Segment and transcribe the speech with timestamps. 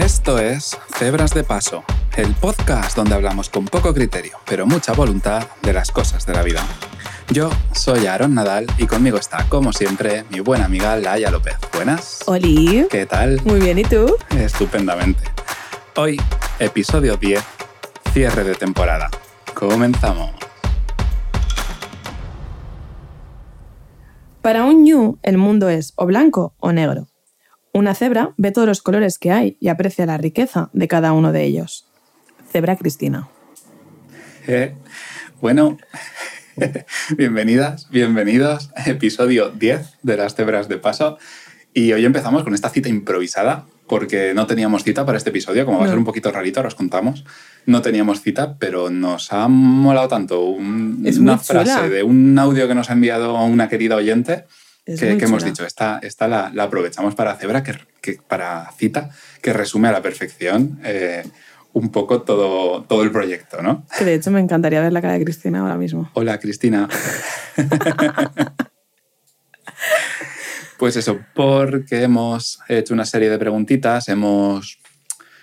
[0.00, 1.84] Esto es Cebras de Paso,
[2.16, 6.42] el podcast donde hablamos con poco criterio, pero mucha voluntad de las cosas de la
[6.42, 6.62] vida.
[7.30, 11.56] Yo soy Aaron Nadal y conmigo está, como siempre, mi buena amiga Laia López.
[11.74, 12.20] Buenas.
[12.24, 12.86] Oli.
[12.90, 13.42] ¿Qué tal?
[13.44, 14.16] Muy bien, ¿y tú?
[14.30, 15.22] Estupendamente.
[15.96, 16.18] Hoy,
[16.58, 17.44] episodio 10,
[18.14, 19.10] cierre de temporada.
[19.52, 20.30] Comenzamos.
[24.40, 27.09] Para un ñu, el mundo es o blanco o negro.
[27.72, 31.32] Una cebra ve todos los colores que hay y aprecia la riqueza de cada uno
[31.32, 31.86] de ellos.
[32.50, 33.28] Cebra Cristina.
[34.48, 34.74] Eh,
[35.40, 35.78] bueno,
[37.16, 38.70] bienvenidas, bienvenidos.
[38.86, 41.18] Episodio 10 de las cebras de paso.
[41.72, 45.78] Y hoy empezamos con esta cita improvisada, porque no teníamos cita para este episodio, como
[45.78, 45.92] va a No.
[45.92, 47.24] ser un poquito rarito, ahora os contamos.
[47.66, 52.74] No teníamos cita, pero nos ha molado tanto un- una frase de un audio que
[52.74, 54.46] nos ha enviado una querida oyente
[54.94, 59.10] Es que, hemos dicho, esta, esta la, la aprovechamos para cebra, que, que- para cita,
[59.42, 61.24] que resume a la perfección eh,
[61.72, 63.86] un poco todo, todo el proyecto, ¿no?
[63.98, 66.10] Que de hecho me encantaría ver la cara de Cristina ahora mismo.
[66.14, 66.88] Hola, Cristina.
[70.78, 74.78] pues eso, porque hemos hecho una serie de preguntitas, hemos...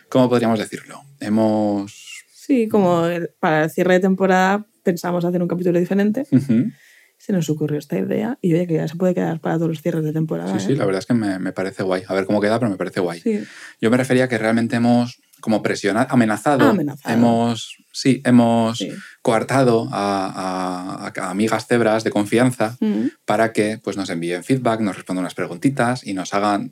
[0.09, 1.03] ¿Cómo podríamos decirlo?
[1.19, 2.23] Hemos...
[2.33, 3.03] Sí, como
[3.39, 6.25] para el cierre de temporada pensamos hacer un capítulo diferente.
[6.31, 6.71] Ujú.
[7.17, 9.81] Se nos ocurrió esta idea y oye, que ya se puede quedar para todos los
[9.81, 10.57] cierres de temporada.
[10.59, 10.75] Sí, sí, ¿eh?
[10.77, 12.03] la verdad es que me, me parece guay.
[12.07, 13.19] A ver cómo queda, pero me parece guay.
[13.19, 13.43] Sí.
[13.81, 17.13] Yo me refería a que realmente hemos como presionado, amenazado, Ah, amenazado.
[17.15, 18.91] hemos, sí, hemos Sí.
[19.21, 23.07] coartado a, a- a amigas cebras de confianza Mm.
[23.25, 26.71] para que pues, nos envíen feedback, nos respondan unas preguntitas y nos hagan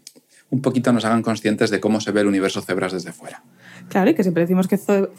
[0.56, 3.44] un poquito nos hagan conscientes de cómo se ve el universo cebras desde fuera.
[3.90, 5.10] Claro, y que siempre decimos que zo-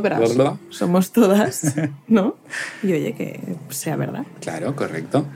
[0.00, 0.58] bla.
[0.70, 1.74] somos todas,
[2.08, 2.36] ¿no?
[2.82, 4.24] Y oye, que sea verdad.
[4.40, 5.26] Claro, correcto.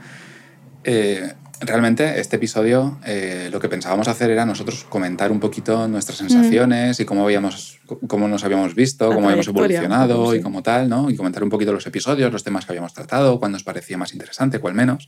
[0.83, 6.17] Eh, realmente este episodio eh, lo que pensábamos hacer era nosotros comentar un poquito nuestras
[6.17, 10.89] sensaciones y cómo, habíamos, cómo nos habíamos visto, La cómo habíamos evolucionado y como tal,
[10.89, 11.09] ¿no?
[11.09, 14.13] Y comentar un poquito los episodios, los temas que habíamos tratado, cuál nos parecía más
[14.13, 15.07] interesante, cuál menos.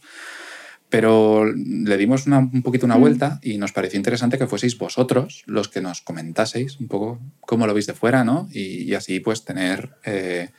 [0.94, 3.02] Pero le dimos una- un poquito una Mm.
[3.02, 7.66] vuelta y nos pareció interesante que fueseis vosotros los que nos comentaseis un poco cómo
[7.66, 8.48] lo veis de fuera, ¿no?
[8.52, 10.50] Y, y así pues tener eh,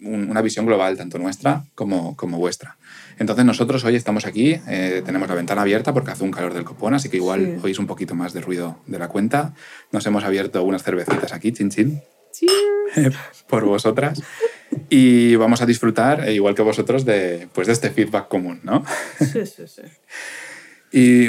[0.00, 2.78] un- una visión global, tanto nuestra como, como vuestra.
[3.18, 6.64] Entonces nosotros hoy estamos aquí, eh, tenemos la ventana abierta porque hace un calor del
[6.64, 7.60] copón, así que igual Sí.
[7.66, 9.52] oís un poquito más de ruido de la cuenta.
[9.92, 12.00] Nos hemos abierto unas cervecitas aquí, chin chin,
[12.38, 13.16] Cheers.
[13.48, 14.22] por vosotras.
[14.90, 18.84] Y vamos a disfrutar, eh, igual que vosotros, de, pues, de este feedback común, ¿no?
[19.18, 19.82] Sí, sí, sí.
[20.90, 21.28] Y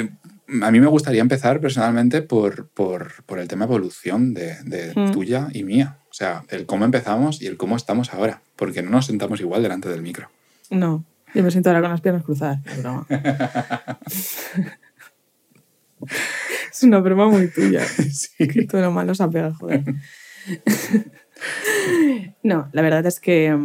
[0.62, 5.12] a mí me gustaría empezar personalmente por, por, por el tema evolución de, de Mm.
[5.12, 5.98] tuya y mía.
[6.10, 9.62] O sea, el cómo empezamos y el cómo estamos ahora, porque no nos sentamos igual
[9.62, 10.30] delante del micro.
[10.70, 11.04] No,
[11.34, 12.60] yo me siento ahora con las piernas cruzadas.
[12.66, 13.06] Es broma.
[16.72, 17.84] es una broma muy tuya.
[18.38, 19.84] Que todo lo malo se apega, joder.
[22.42, 23.56] no, la verdad es que,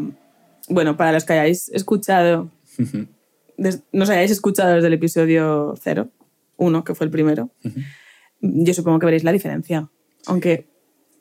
[0.69, 2.49] bueno, para los que hayáis escuchado,
[3.57, 6.09] des- nos hayáis escuchado desde el episodio 0,
[6.57, 7.49] uno, que fue el primero,
[8.41, 9.89] yo supongo que veréis la diferencia.
[10.27, 10.67] Aunque,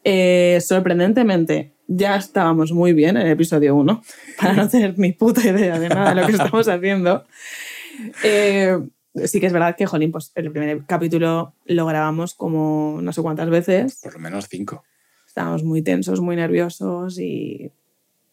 [0.05, 4.03] eh, sorprendentemente, ya estábamos muy bien en el episodio 1,
[4.41, 7.25] para no tener ni puta idea de nada de lo que estamos haciendo.
[8.25, 8.79] Eh,
[9.25, 13.23] sí que es verdad que, jolín, pues el primer capítulo lo grabamos como no sé
[13.23, 14.01] cuántas veces.
[14.03, 14.83] Por lo menos cinco.
[15.35, 17.73] Estábamos muy tensos, muy nerviosos y,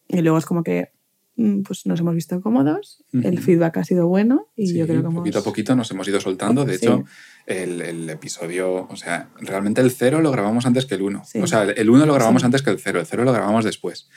[0.08, 0.90] y luego es como que
[1.34, 5.00] mm, pues nos hemos visto cómodos, el feedback ha sido bueno y Sí, yo creo
[5.00, 5.18] que hemos...
[5.18, 6.64] poquito a poquito nos hemos ido soltando.
[6.64, 6.86] De Sí.
[6.86, 7.04] hecho,
[7.46, 11.24] el, el episodio, o sea, realmente el cero lo grabamos antes que el uno.
[11.26, 11.40] Sí.
[11.40, 14.08] O sea, el uno lo grabamos antes que el cero, el cero lo grabamos después.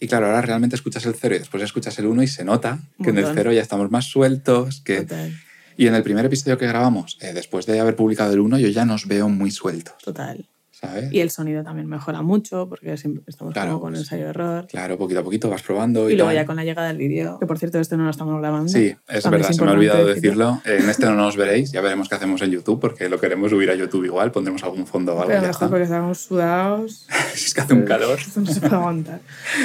[0.00, 2.80] Y claro, ahora realmente escuchas el cero y después escuchas el uno y se nota
[3.02, 4.82] que en el cero ya estamos más sueltos.
[4.82, 5.00] Que...
[5.00, 5.32] Total,
[5.78, 8.68] Y en el primer episodio que grabamos, eh, después de haber publicado el uno, yo
[8.68, 10.44] ya nos veo muy sueltos, total.
[10.86, 11.12] ¿Sabes?
[11.12, 14.66] Y el sonido también mejora mucho porque siempre estamos Claro, como con ensayo-error.
[14.68, 16.08] Claro, poquito a poquito vas probando.
[16.08, 16.36] Y, Y luego tal.
[16.36, 18.68] ya con la llegada del vídeo, que por cierto esto no lo estamos grabando.
[18.68, 20.60] Sí, es También verdad, es se me ha olvidado decirlo.
[20.64, 23.70] En este no nos veréis, ya veremos qué hacemos en YouTube, porque lo queremos subir
[23.70, 25.28] a YouTube igual, pondremos algún fondo o algo.
[25.28, 27.06] Pero mejor porque estamos sudados.
[27.34, 28.18] Es que hace un calor.
[28.18, 29.20] Esto no se puede aguantar.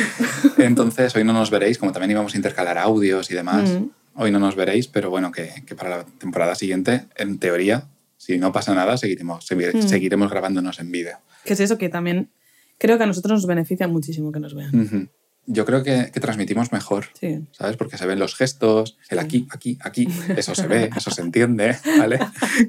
[0.58, 3.70] Entonces, hoy no nos veréis, como también íbamos a intercalar audios y demás.
[3.70, 3.86] Mm.
[4.16, 7.86] Hoy no nos veréis, pero bueno, que, que para la temporada siguiente, en teoría,
[8.34, 9.88] si no pasa nada, seguiremos, segui- Mm.
[9.88, 11.18] seguiremos grabándonos en vídeo.
[11.46, 12.30] Que es eso que también
[12.78, 15.10] creo que a nosotros nos beneficia muchísimo que nos vean.
[15.52, 17.40] Yo creo que, que transmitimos mejor, Sí.
[17.52, 17.76] ¿sabes?
[17.76, 20.08] Porque se ven los gestos, el aquí, aquí, aquí,
[20.38, 22.20] eso se ve, eso se entiende, ¿vale?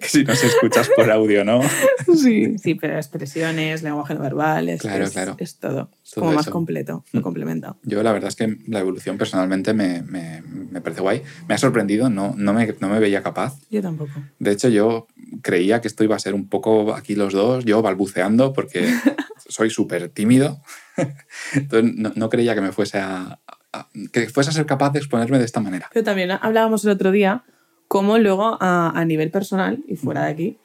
[0.00, 1.60] Que si no se escuchas por audio, ¿no?
[2.16, 5.36] Sí, sí, pero expresiones, lenguaje no verbal, es, Claro, es, claro.
[5.38, 5.90] es todo.
[6.02, 6.52] Es Todo como más eso.
[6.52, 7.22] completo, lo Mm.
[7.22, 7.76] complementa.
[7.82, 11.22] Yo la verdad es que la evolución personalmente me, me, me parece guay.
[11.48, 13.58] Me ha sorprendido, no, no, me, no me veía capaz.
[13.70, 14.12] Yo tampoco.
[14.38, 15.06] De hecho, yo
[15.42, 18.88] creía que esto iba a ser un poco aquí los dos, yo balbuceando, porque
[19.48, 20.60] soy súper tímido.
[21.54, 23.38] Entonces, no, no creía que me fuese a,
[23.72, 25.88] a- que fuese a ser capaz de exponerme de esta manera.
[25.92, 27.44] Pero también hablábamos el otro día
[27.88, 30.58] cómo luego a, a nivel personal y fuera de aquí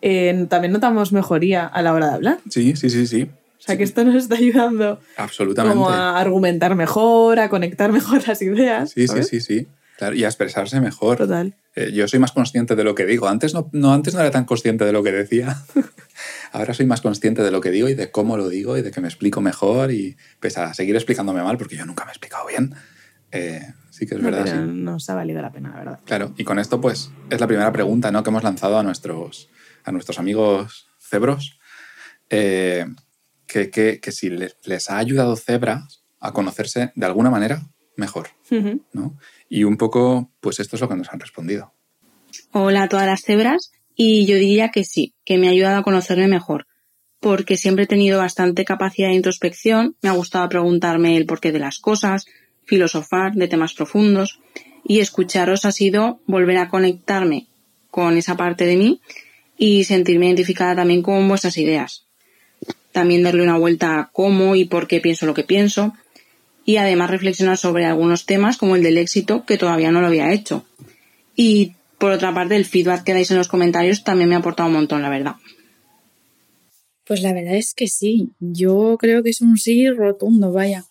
[0.00, 2.38] eh, también notamos mejoría a la hora de hablar.
[2.48, 3.22] Sí, sí, sí, sí.
[3.58, 5.74] O sea que esto nos está ayudando Absolutamente.
[5.76, 8.90] como a argumentar mejor, a conectar mejor las ideas.
[8.90, 9.66] Sí, sí, sí, sí.
[9.98, 11.18] Claro, y a expresarse mejor.
[11.18, 11.56] Total.
[11.74, 13.28] Eh, yo soy más consciente de lo que digo.
[13.28, 15.62] Antes no, no, antes no era tan consciente de lo que decía.
[16.52, 18.90] Ahora soy más consciente de lo que digo y de cómo lo digo y de
[18.90, 22.12] que me explico mejor y pese a seguir explicándome mal, porque yo nunca me he
[22.12, 22.74] explicado bien.
[23.32, 24.44] eh, sí que es No, verdad.
[24.44, 24.72] pero sí.
[24.72, 26.00] nos ha valido la pena, la verdad.
[26.04, 28.22] Claro, y con esto pues es la primera pregunta ¿no?
[28.22, 29.48] que hemos lanzado a nuestros,
[29.84, 31.58] a nuestros amigos cebros.
[32.30, 32.86] eh,
[33.46, 37.62] que, que- que si les, les ha ayudado Cebras a conocerse de alguna manera
[37.98, 38.30] mejor.
[38.92, 39.18] ¿no?
[39.50, 41.74] Y un poco, pues esto es lo que nos han respondido.
[42.52, 45.82] Hola a todas las cebras y yo diría que sí, que me ha ayudado a
[45.82, 46.66] conocerme mejor,
[47.20, 51.58] porque siempre he tenido bastante capacidad de introspección, me ha gustado preguntarme el porqué de
[51.58, 52.26] las cosas,
[52.64, 54.38] filosofar de temas profundos
[54.84, 57.48] y escucharos ha sido volver a conectarme
[57.90, 59.00] con esa parte de mí
[59.56, 62.06] y sentirme identificada también con vuestras ideas.
[62.92, 65.94] También darle una vuelta a cómo y por qué pienso lo que pienso
[66.68, 70.34] y además reflexionar sobre algunos temas como el del éxito que todavía no lo había
[70.34, 70.66] hecho.
[71.34, 74.68] Y por otra parte, el feedback que dais en los comentarios también me ha aportado
[74.68, 75.36] un montón, la verdad.
[77.06, 80.84] Pues la verdad es que sí, yo creo que es un sí rotundo, vaya,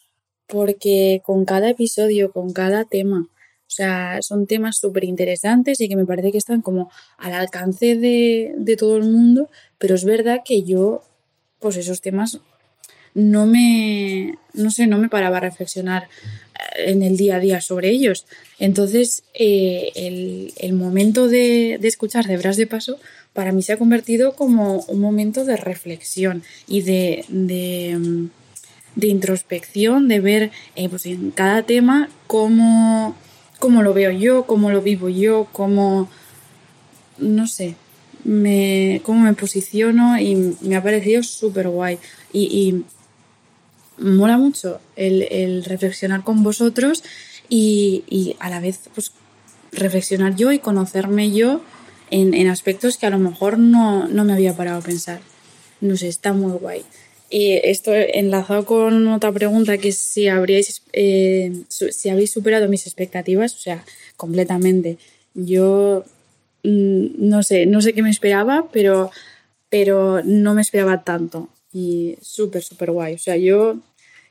[0.47, 5.95] porque con cada episodio, con cada tema, o sea, son temas súper interesantes y que
[5.95, 6.89] me parece que están como
[7.19, 9.47] al alcance de, de todo el mundo,
[9.77, 11.03] pero es verdad que yo,
[11.59, 12.41] pues esos temas
[13.13, 17.61] no me, no sé, no me paraba a reflexionar eh, en el día a día
[17.61, 18.25] sobre ellos.
[18.59, 22.99] Entonces, eh, el, el momento de, de escuchar de Paso
[23.33, 30.07] para mí se ha convertido como un momento de reflexión y de, de, mm, introspección,
[30.07, 33.15] de ver eh, pues en cada tema cómo,
[33.59, 36.09] cómo lo veo yo, cómo lo vivo yo, cómo,
[37.19, 37.75] no sé,
[38.23, 41.99] me, cómo me posiciono y me ha parecido súper guay.
[42.33, 42.83] Y
[43.97, 47.03] mola mucho el, el reflexionar con vosotros
[47.49, 49.11] y, y a la vez pues
[49.71, 51.61] reflexionar yo y conocerme yo
[52.09, 55.19] en, en aspectos que a lo mejor no, no me había parado a pensar.
[55.81, 56.83] No sé, está muy guay.
[57.29, 63.53] Y esto enlazado con otra pregunta que si habríais eh, si habéis superado mis expectativas,
[63.53, 63.83] o sea,
[64.15, 64.97] completamente.
[65.33, 66.05] Yo
[66.63, 69.11] mm, no sé, no sé qué me esperaba, pero,
[69.69, 71.49] pero no me esperaba tanto.
[71.71, 73.15] Y súper, súper guay.
[73.15, 73.77] O sea, yo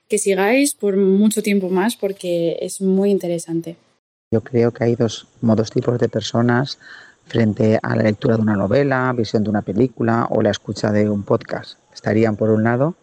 [0.09, 3.77] que sigáis por mucho tiempo más porque es muy interesante.
[4.31, 6.79] Yo creo que hay dos, como dos tipos de personas
[7.27, 11.11] frente a la lectura de una novela, visión de una película o la escucha de
[11.11, 11.79] un podcast.
[11.93, 12.95] Estarían, por un lado,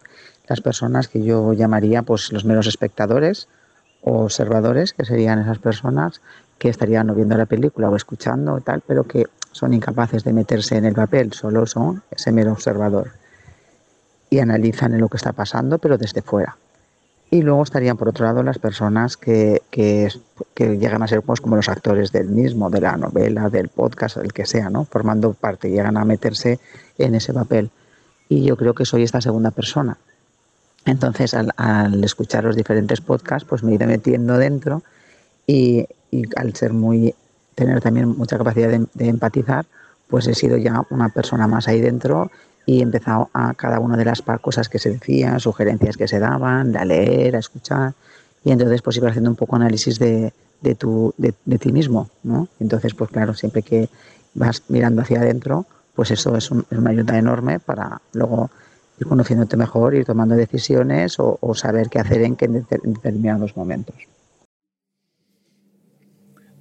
[0.48, 3.48] las personas que yo llamaría pues, los meros espectadores
[4.02, 6.22] o observadores, que serían esas personas
[6.58, 10.34] que estarían o viendo la película o escuchando y tal, pero que son incapaces de
[10.34, 13.23] meterse en el papel, solo son ese mero observador
[14.34, 16.58] y analizan en lo que está pasando, pero desde fuera.
[17.30, 20.12] Y luego estarían, por otro lado, las personas que, que,
[20.56, 24.18] que llegan a ser pues, como los actores del mismo, de la novela, del podcast,
[24.18, 24.86] el que sea, ¿no?
[24.86, 26.60] formando parte, llegan a meterse
[26.98, 27.70] en ese papel.
[28.28, 29.98] Y yo creo que soy esta segunda persona.
[30.86, 34.82] Entonces, al, al escuchar los diferentes podcasts, pues me he ido metiendo dentro
[35.46, 37.14] y, y al ser muy,
[37.54, 39.68] tener también mucha capacidad de, de empatizar,
[40.08, 42.32] pues he sido ya una persona más ahí dentro
[42.66, 46.20] y he empezado a cada una de las cosas que se decían, sugerencias que se
[46.20, 47.94] daban, a leer, a escuchar,
[48.44, 52.48] y entonces pues iba haciendo un poco análisis de, de, tu, de, ti mismo, ¿no?
[52.60, 53.90] Entonces, pues claro, siempre que
[54.34, 55.66] vas mirando hacia adentro,
[55.96, 58.50] pues eso es, un- es una ayuda enorme para luego
[59.00, 63.96] ir conociéndote mejor, ir tomando decisiones o, saber qué hacer en, deter- en determinados momentos.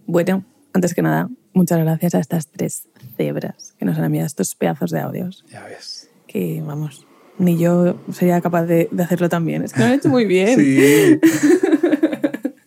[0.06, 4.54] Bueno, antes que nada, muchas gracias a estas tres cebras que nos han enviado estos
[4.54, 5.45] pedazos de audios.
[5.50, 6.11] Ya ves.
[6.26, 7.07] Que, vamos,
[7.38, 9.62] ni yo sería capaz de, de hacerlo tan bien.
[9.62, 10.59] Es que lo han hecho muy bien.
[10.59, 11.21] Sí.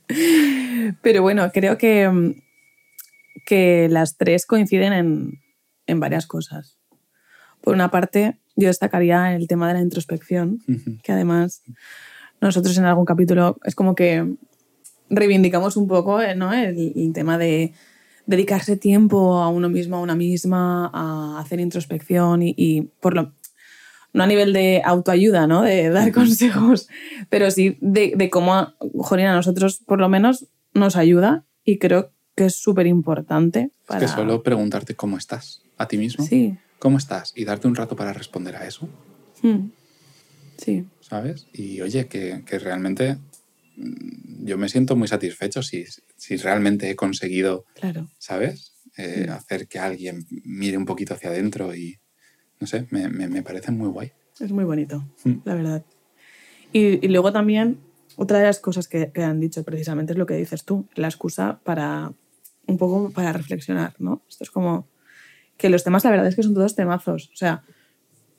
[1.01, 2.35] Pero bueno, creo que,
[3.45, 5.41] que las tres coinciden en,
[5.87, 6.77] en varias cosas.
[7.61, 10.59] Por una parte, yo destacaría el tema de la introspección,
[11.03, 11.63] que además
[12.41, 14.35] nosotros en algún capítulo es como que
[15.09, 16.53] reivindicamos un poco eh, ¿no?
[16.53, 17.73] el, el tema de
[18.25, 23.33] dedicarse tiempo a uno mismo, a una misma, a hacer introspección y, y por lo,
[24.13, 25.61] no a nivel de autoayuda, ¿no?
[25.61, 26.87] De dar consejos,
[27.29, 32.11] pero sí de, de cómo, Jorina, a nosotros por lo menos nos ayuda y creo
[32.35, 33.71] que es súper importante.
[33.89, 36.25] Es que solo preguntarte cómo estás a ti mismo.
[36.25, 36.57] Sí.
[36.79, 37.33] ¿Cómo estás?
[37.35, 38.87] Y darte un rato para responder a eso.
[39.41, 39.69] Mm.
[40.57, 40.85] Sí.
[41.01, 41.47] ¿Sabes?
[41.53, 43.17] Y oye, que, que realmente
[43.77, 45.85] yo me siento muy satisfecho si,
[46.17, 48.09] si realmente he conseguido, Claro.
[48.17, 48.73] ¿sabes?
[48.97, 49.31] Eh, Mm.
[49.31, 51.99] hacer que alguien mire un poquito hacia adentro y,
[52.59, 54.11] no sé, me, me, me parece muy guay.
[54.39, 55.33] Es muy bonito, Mm.
[55.43, 55.85] la verdad.
[56.71, 57.79] Y, y luego también,
[58.15, 61.07] otra de las cosas que, que han dicho precisamente es lo que dices tú, la
[61.07, 62.13] excusa para
[62.67, 64.23] un poco para reflexionar, ¿no?
[64.29, 64.87] Esto es como
[65.57, 67.29] que los temas, la verdad es que son todos temazos.
[67.33, 67.63] O sea,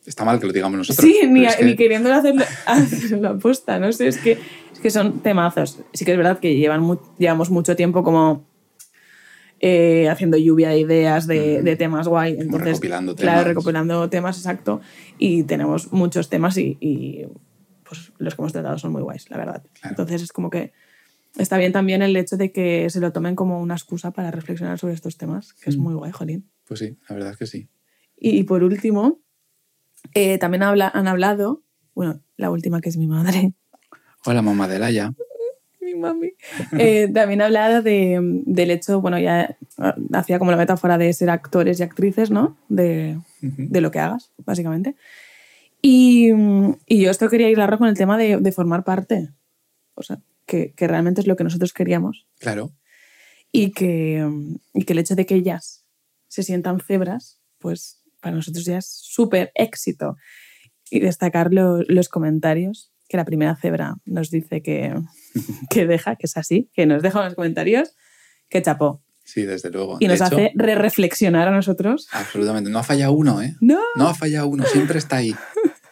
[0.05, 1.05] Está mal que lo digamos nosotros.
[1.05, 4.39] sí, ni, que- ni queriendo hacerlo, hacerlo aposta, no sé, es que,
[4.77, 5.81] es que son temazos.
[5.93, 8.47] Sí que es verdad que llevan llevamos mucho tiempo como
[9.61, 12.37] eh, haciendo lluvia de ideas de, temas guay.
[12.39, 13.47] Entonces, recopilando Claro, temas.
[13.47, 14.81] recopilando temas, exacto.
[15.19, 17.27] Y tenemos muchos temas y, y,
[17.89, 19.63] pues los que hemos tratado son muy guays, la verdad.
[19.73, 19.93] Claro.
[19.93, 20.73] Entonces es como que
[21.39, 24.79] está bien también el hecho de que se lo tomen como una excusa para reflexionar
[24.79, 25.83] sobre estos temas, que es Mm.
[25.83, 26.51] muy guay, Jolín.
[26.67, 27.69] Pues sí, la verdad es que sí.
[28.19, 29.21] Y, y por último,
[30.15, 31.63] eh, también habla, han hablado,
[31.95, 33.55] bueno, la última que es mi madre,
[34.27, 35.15] Hola, mamá de Laia.
[35.81, 36.33] mi mami,
[36.79, 39.57] eh, también ha hablado de, del hecho, bueno, ya eh,
[40.13, 42.57] hacía como la metáfora de ser actores y actrices, ¿no?
[42.69, 44.97] De, de lo que hagas, básicamente.
[45.83, 46.31] Y,
[46.87, 49.29] y yo esto quería hilarlo con el tema de, de formar parte,
[49.95, 52.73] o sea, que, que realmente es lo que nosotros queríamos Claro,
[53.53, 54.29] y que,
[54.75, 55.85] y que el hecho de que ellas
[56.29, 60.17] se sientan cebras, pues para nosotros ya es súper éxito.
[60.91, 64.95] Y destacar lo- los comentarios, que la primera cebra nos dice que,
[65.71, 67.95] que deja, que es así, que nos deja en los comentarios,
[68.49, 69.03] que chapó.
[69.25, 69.97] sí, desde luego.
[70.01, 72.09] Y De nos hecho, hace re-reflexionar a nosotros.
[72.13, 72.71] Absolutamente.
[72.71, 73.57] No ha fallado uno, ¿eh?
[73.61, 75.35] No, No ha fallado uno, siempre está ahí.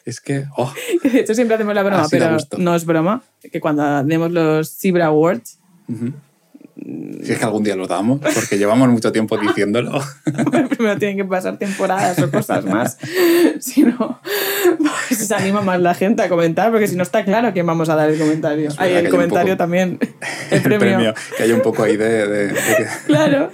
[0.07, 0.71] Es que, oh,
[1.03, 5.07] de hecho siempre hacemos la broma, pero no es broma, que cuando demos los Zebra
[5.07, 5.59] Awards.
[7.23, 10.03] Si es que algún día lo damos, porque llevamos mucho tiempo diciéndolo.
[10.69, 12.99] primero tienen que pasar temporadas o cosas más.
[13.61, 14.21] Si no,
[15.09, 17.89] pues se anima más la gente a comentar, porque si no está claro quién vamos
[17.89, 18.71] a dar el comentario.
[18.71, 19.99] El hay un comentario poco- también.
[20.51, 21.15] El premio.
[21.37, 22.27] Que haya un poco ahí de...
[22.29, 23.51] de- de que- Claro.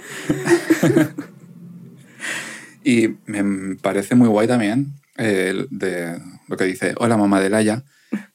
[2.83, 7.49] Y me parece muy guay también eh, el de lo que dice, hola mamá de
[7.49, 7.83] Laia,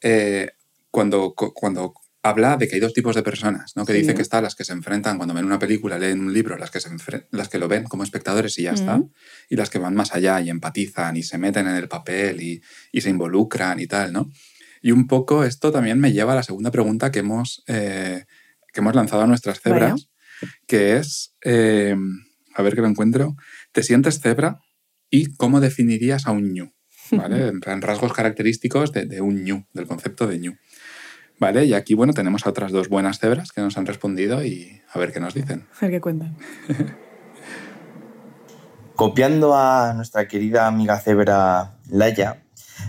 [0.00, 0.50] eh,
[0.90, 1.92] cuando, cu- cuando
[2.28, 3.84] habla de que hay dos tipos de personas, ¿no?
[3.84, 4.00] que Sí.
[4.00, 6.70] dice que están las que se enfrentan cuando ven una película, leen un libro, las
[6.70, 6.88] que, se
[7.30, 9.00] las que lo ven como espectadores y ya está,
[9.48, 12.60] y las que van más allá y empatizan y se meten en el papel y,
[12.92, 14.30] y se involucran y tal, ¿no?
[14.82, 18.24] Y un poco esto también me lleva a la segunda pregunta que hemos, eh,
[18.72, 20.10] que hemos lanzado a nuestras cebras,
[20.66, 21.96] que es, eh,
[22.54, 23.34] a ver que lo encuentro,
[23.72, 24.60] ¿te sientes cebra?
[25.10, 26.72] ¿Y cómo definirías a un ñu?
[27.10, 27.48] ¿Vale?
[27.48, 30.56] En plan, rasgos característicos de, de un ñu, del concepto de ñu.
[31.38, 31.64] ¿Vale?
[31.66, 34.98] Y aquí, bueno, tenemos a otras dos buenas cebras que nos han respondido y a
[34.98, 35.66] ver qué nos dicen.
[35.76, 36.36] A ver qué cuentan.
[38.94, 42.42] Copiando a nuestra querida amiga cebra Laia,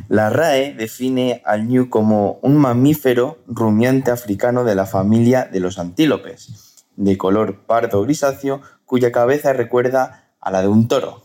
[0.08, 5.80] la RAE define al ñu como un mamífero rumiante africano de la familia de los
[5.80, 11.24] antílopes, de color pardo grisáceo, cuya cabeza recuerda a la de un toro.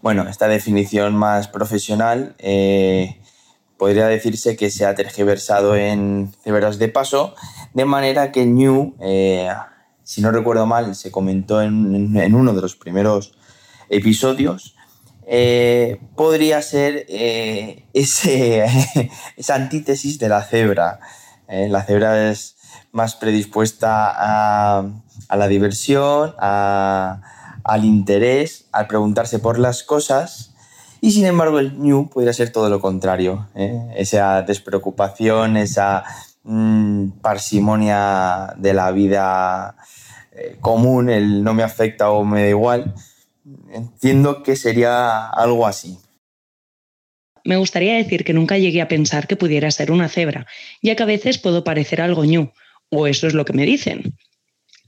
[0.00, 3.21] Bueno, esta definición más profesional eh,
[3.82, 7.34] podría decirse que se ha tergiversado en cebras de paso,
[7.74, 9.48] de manera que ñu, eh,
[10.04, 13.34] si no recuerdo mal, se comentó en, uno de los primeros
[13.88, 14.76] episodios,
[15.26, 18.66] eh, podría ser eh, ese,
[19.36, 21.00] esa antítesis de la cebra.
[21.48, 22.54] La cebra es
[22.92, 24.86] más predispuesta a,
[25.28, 30.51] la diversión, al interés, al preguntarse por las cosas.
[31.04, 33.48] Y sin embargo, el ñu podría ser todo lo contrario.
[33.56, 33.76] ¿eh?
[33.96, 36.04] Esa despreocupación, esa
[36.44, 39.74] mm, parsimonia de la vida
[40.30, 42.94] eh, común, el no me afecta o me da igual.
[43.72, 45.98] Entiendo que sería algo así.
[47.44, 50.46] Me gustaría decir que nunca llegué a pensar que pudiera ser una cebra,
[50.82, 52.52] ya que a veces puedo parecer algo ñu,
[52.90, 54.16] o eso es lo que me dicen.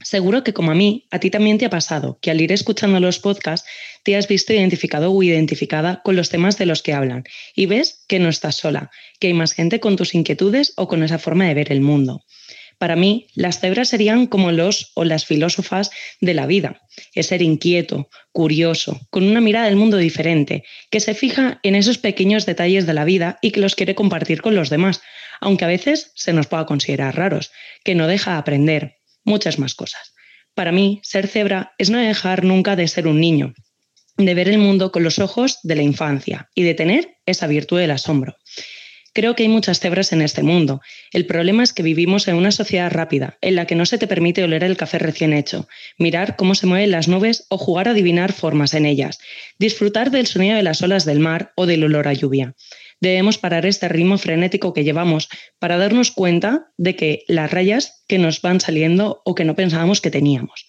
[0.05, 2.99] Seguro que como a mí, a ti también te ha pasado que al ir escuchando
[2.99, 3.67] los podcasts
[4.03, 7.23] te has visto identificado o identificada con los temas de los que hablan
[7.55, 11.01] y ves que no estás sola, que hay más gente con tus inquietudes o con
[11.01, 12.23] esa forma de ver el mundo.
[12.77, 15.89] Para mí, las cebras serían como los o las filósofas
[16.21, 16.83] de la vida.
[17.15, 21.97] Es ser inquieto, curioso, con una mirada del mundo diferente, que se fija en esos
[21.97, 25.01] pequeños detalles de la vida y que los quiere compartir con los demás,
[25.41, 27.51] aunque a veces se nos pueda considerar raros,
[27.83, 30.13] que no deja aprender muchas más cosas.
[30.53, 33.53] Para mí, ser cebra es no dejar nunca de ser un niño,
[34.17, 37.79] de ver el mundo con los ojos de la infancia y de tener esa virtud
[37.79, 38.37] del asombro.
[39.15, 40.81] Creo que hay muchas cebras en este mundo.
[41.13, 44.07] El problema es que vivimos en una sociedad rápida, en la que no se te
[44.07, 47.91] permite oler el café recién hecho, mirar cómo se mueven las nubes o jugar a
[47.91, 49.19] adivinar formas en ellas,
[49.57, 52.55] disfrutar del sonido de las olas del mar o del olor a lluvia.
[53.01, 58.17] Debemos parar este ritmo frenético que llevamos para darnos cuenta de que las rayas que
[58.17, 60.65] nos van saliendo o que no pensábamos que teníamos.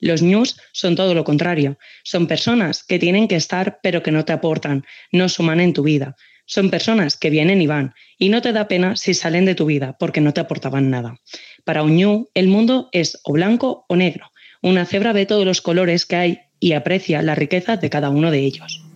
[0.00, 1.78] Los news son todo lo contrario.
[2.04, 5.82] Son personas que tienen que estar pero que no te aportan, no suman en tu
[5.82, 6.16] vida.
[6.46, 9.66] Son personas que vienen y van, y no te da pena si salen de tu
[9.66, 11.18] vida porque no te aportaban nada.
[11.64, 14.30] Para un ñu, el mundo es o blanco o negro.
[14.62, 18.30] Una cebra ve todos los colores que hay y aprecia la riqueza de cada uno
[18.30, 18.87] de ellos.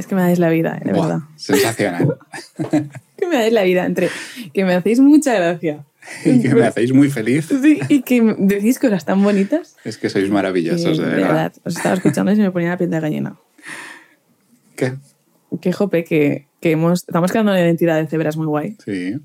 [0.00, 1.20] Es que me dais la vida, de Buah, verdad.
[1.36, 2.16] sensacional.
[3.20, 4.08] Que me dais la vida entre
[4.54, 5.84] que me hacéis mucha gracia.
[6.24, 7.48] y que me hacéis muy feliz.
[7.48, 9.76] Sí, y que decís cosas tan bonitas.
[9.84, 11.52] Es que sois maravillosos, que, de verdad.
[11.62, 13.36] Os estaba escuchando y se me ponía la piel de gallina.
[14.74, 14.94] ¿Qué?
[15.60, 18.78] Que jope, que, que hemos, estamos creando una identidad de cebras muy guay.
[18.82, 19.18] Sí.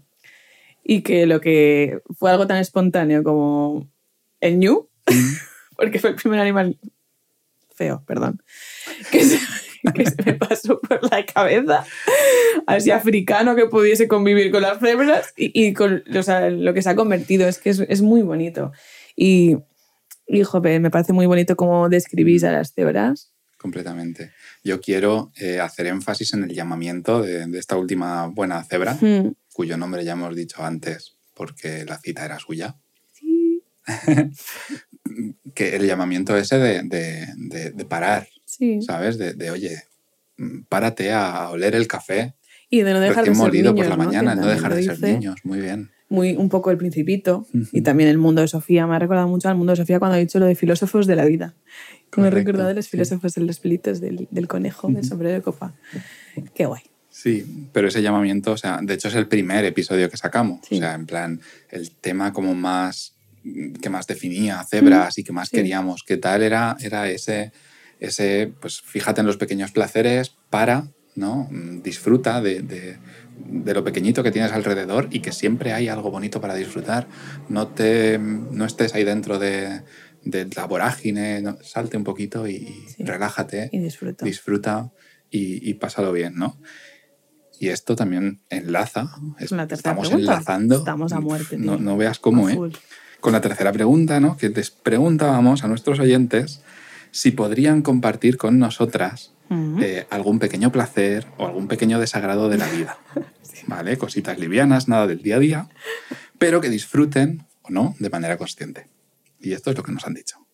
[0.84, 3.89] Y que lo que fue algo tan espontáneo como
[4.41, 4.89] el ñu,
[5.77, 6.77] porque fue el primer animal
[7.74, 8.41] feo, perdón,
[9.10, 9.39] que se,
[9.94, 11.86] que se me pasó por la cabeza,
[12.68, 16.82] así africano que pudiese convivir con las cebras y, y con o sea, lo que
[16.82, 18.72] se ha convertido, es que es, es muy bonito.
[19.15, 19.58] Y,
[20.27, 23.32] y jope, me parece muy bonito cómo describís a las cebras.
[23.58, 24.32] Completamente.
[24.63, 29.34] Yo quiero eh, hacer énfasis en el llamamiento de, de esta última buena cebra, Hmm.
[29.54, 32.75] cuyo nombre ya hemos dicho antes porque la cita era suya.
[35.54, 36.84] que el llamamiento ese de-
[37.74, 38.27] de parar,
[38.58, 38.82] Sí.
[38.82, 39.18] ¿sabes?
[39.18, 39.84] De, de, oye,
[40.38, 42.34] mm, párate a oler el café
[42.70, 44.10] Y de no dejar de ser molido niños, por la ¿no?
[44.10, 45.36] mañana, no dejar de ser niños.
[45.44, 45.92] Muy bien.
[46.10, 47.68] muy un poco el principito Ujú.
[47.72, 48.86] y también el mundo de Sofía.
[48.88, 51.16] Me ha recordado mucho al mundo de Sofía cuando ha dicho lo de filósofos de
[51.16, 51.54] la vida.
[52.18, 52.92] Me he Correcto, recordado de los sí.
[52.92, 55.74] filósofos de los pelitos del, del conejo, del sombrero de copa.
[56.54, 56.84] Qué guay.
[57.10, 60.60] Sí, pero ese llamamiento, o sea, de hecho es el primer episodio que sacamos.
[60.68, 60.76] Sí.
[60.76, 63.14] O sea, en plan, el tema como más
[63.82, 65.58] que más definía cebras y que más sí.
[65.58, 67.52] queríamos que tal era, era ese,
[68.00, 71.48] ese, pues fíjate en los pequeños placeres para, ¿no?
[71.51, 72.98] Mm, Disfruta de, de-
[73.38, 77.08] de lo pequeñito que tienes alrededor y que siempre hay algo bonito para disfrutar.
[77.50, 79.81] No, te, no estés ahí dentro de,
[80.24, 82.60] de la vorágine, no, salte un poquito y
[82.96, 83.03] Sí.
[83.03, 84.24] relájate Y disfruto.
[84.24, 84.92] disfruta
[85.29, 86.58] y, y pásalo bien, ¿no?
[87.60, 89.10] Y esto también enlaza.
[89.40, 90.34] Es tercera Estamos pregunta.
[90.34, 90.75] enlazando.
[90.77, 92.58] Estamos a muerte, No, no veas cómo, ¿eh?
[93.22, 94.38] Con la tercera pregunta, ¿no?
[94.38, 96.62] Que les preguntábamos a nuestros oyentes
[97.16, 99.80] si podrían compartir con nosotras Ujú.
[99.82, 102.98] eh, algún pequeño placer o algún pequeño desagrado de la vida.
[103.68, 103.98] ¿Vale?
[103.98, 105.70] Cositas livianas, nada del día a día,
[106.38, 108.88] pero que disfruten o no de manera consciente.
[109.40, 110.46] Y esto es lo que nos han dicho.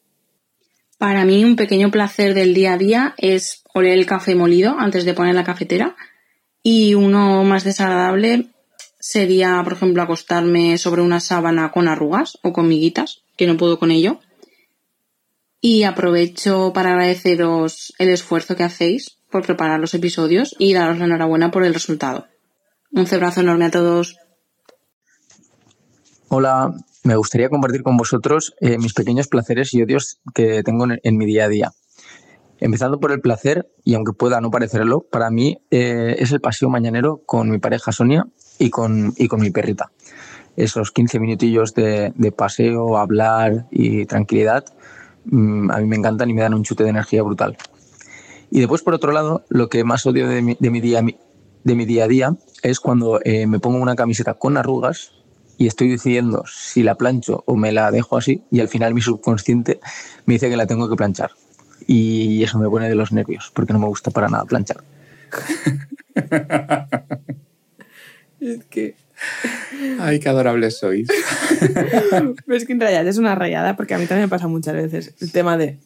[0.99, 5.03] Para mí un pequeño placer del día a día es oler el café molido antes
[5.03, 5.95] de poner la cafetera
[6.61, 8.49] y uno más desagradable
[8.99, 13.79] sería, por ejemplo, acostarme sobre una sábana con arrugas o con miguitas, que no puedo
[13.79, 14.19] con ello.
[15.61, 21.05] Y aprovecho para agradeceros el esfuerzo que hacéis por preparar los episodios y daros la
[21.05, 22.25] enhorabuena por el resultado.
[22.91, 24.17] Un cebrazo enorme a todos.
[26.29, 31.17] Hola, me gustaría compartir con vosotros eh, mis pequeños placeres y odios que tengo en,
[31.17, 31.71] mi día a día.
[32.59, 36.69] Empezando por el placer, y aunque pueda no parecerlo, para mí eh, es el paseo
[36.69, 38.25] mañanero con mi pareja Sonia
[38.59, 39.91] y con, y con mi perrita.
[40.57, 44.65] Esos 15 minutillos de, paseo, hablar y tranquilidad,
[45.25, 47.57] a mí me encantan y me dan un chute de energía brutal.
[48.49, 51.01] Y después, por otro lado, lo que más odio de mi, de mi día,
[51.63, 55.11] de mi día a día es cuando eh, me pongo una camiseta con arrugas
[55.57, 59.01] y estoy decidiendo si la plancho o me la dejo así y al final mi
[59.01, 59.79] subconsciente
[60.25, 61.31] me dice que la tengo que planchar.
[61.87, 64.83] Y eso me pone de los nervios porque no me gusta para nada planchar.
[68.39, 68.95] Es que...
[69.99, 71.07] Ay, qué adorables sois.
[72.45, 74.73] Pero es que en realidad es una rayada porque a mí también me pasa muchas
[74.73, 75.79] veces el tema de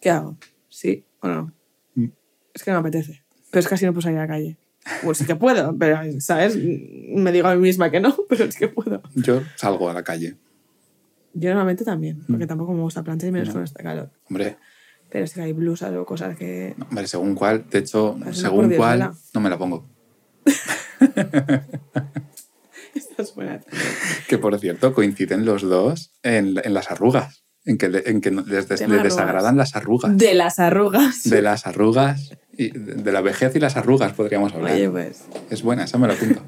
[0.00, 0.36] ¿qué hago?
[0.68, 1.52] ¿Sí o no?
[1.94, 2.06] Mm.
[2.54, 3.22] Es que no me apetece.
[3.50, 4.56] Pero es que así no puedo salir a la calle.
[5.02, 6.56] Pues sí que puedo, pero, ¿sabes?
[6.56, 9.02] Me digo a mí misma que no, pero es que puedo.
[9.14, 10.36] Yo salgo a la calle.
[11.34, 12.48] Yo normalmente también, porque Mm.
[12.48, 14.10] tampoco me gusta planchar y menos con este calor.
[14.30, 14.56] Hombre,
[15.10, 16.74] Pero es que hay blusas o cosas que...
[16.78, 19.86] no, hombre, según cuál, de hecho, según cuál, no me la pongo.
[22.96, 23.60] Esta es buena.
[24.28, 27.44] Que por cierto, coinciden los dos en, en las arrugas.
[27.64, 30.16] En que, en les, des- desagradan las arrugas.
[30.16, 31.24] De las arrugas.
[31.28, 32.30] De las arrugas.
[32.56, 34.72] Y de la vejez y las arrugas podríamos hablar.
[34.72, 35.24] Oye, pues.
[35.50, 36.42] Es buena, esa me la apunto.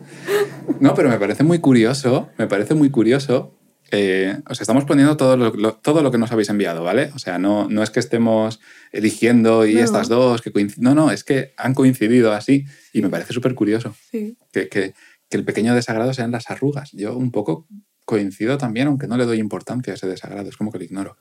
[0.80, 3.54] No, pero me parece muy curioso, me parece muy curioso.
[3.90, 7.10] eh, os estamos poniendo todo lo, lo- todo lo que nos habéis enviado, ¿vale?
[7.14, 8.60] O sea, no, no es que estemos
[8.92, 9.80] eligiendo y No.
[9.80, 10.84] estas dos que coinciden.
[10.84, 14.36] No, no, es que han coincidido así y me parece súper curioso Sí.
[14.52, 14.94] que, que-
[15.28, 16.90] que el pequeño desagrado sean las arrugas.
[16.92, 17.66] Yo un poco
[18.04, 21.16] coincido también, aunque no le doy importancia a ese desagrado, es como que lo ignoro.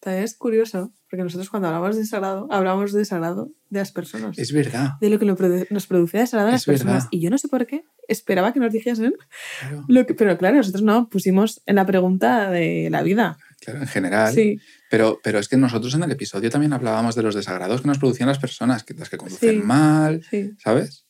[0.00, 4.38] También es curioso, porque nosotros cuando hablamos de desagrado, hablamos de desagrado de las personas.
[4.38, 4.92] Es verdad.
[5.00, 6.94] de lo que nos producía desagrado a las Es personas.
[6.94, 7.08] verdad.
[7.10, 9.14] Y yo no sé por qué esperaba que nos dijesen
[9.58, 10.14] Claro, lo que.
[10.14, 13.38] Pero claro, nosotros no pusimos en la pregunta de la vida.
[13.60, 14.32] claro, en general.
[14.32, 17.88] Sí, Pero, pero es que nosotros en el episodio también hablábamos de los desagrados que
[17.88, 19.66] nos producían las personas, que las que conducen Sí.
[19.66, 20.52] mal, sí.
[20.62, 21.06] ¿sabes?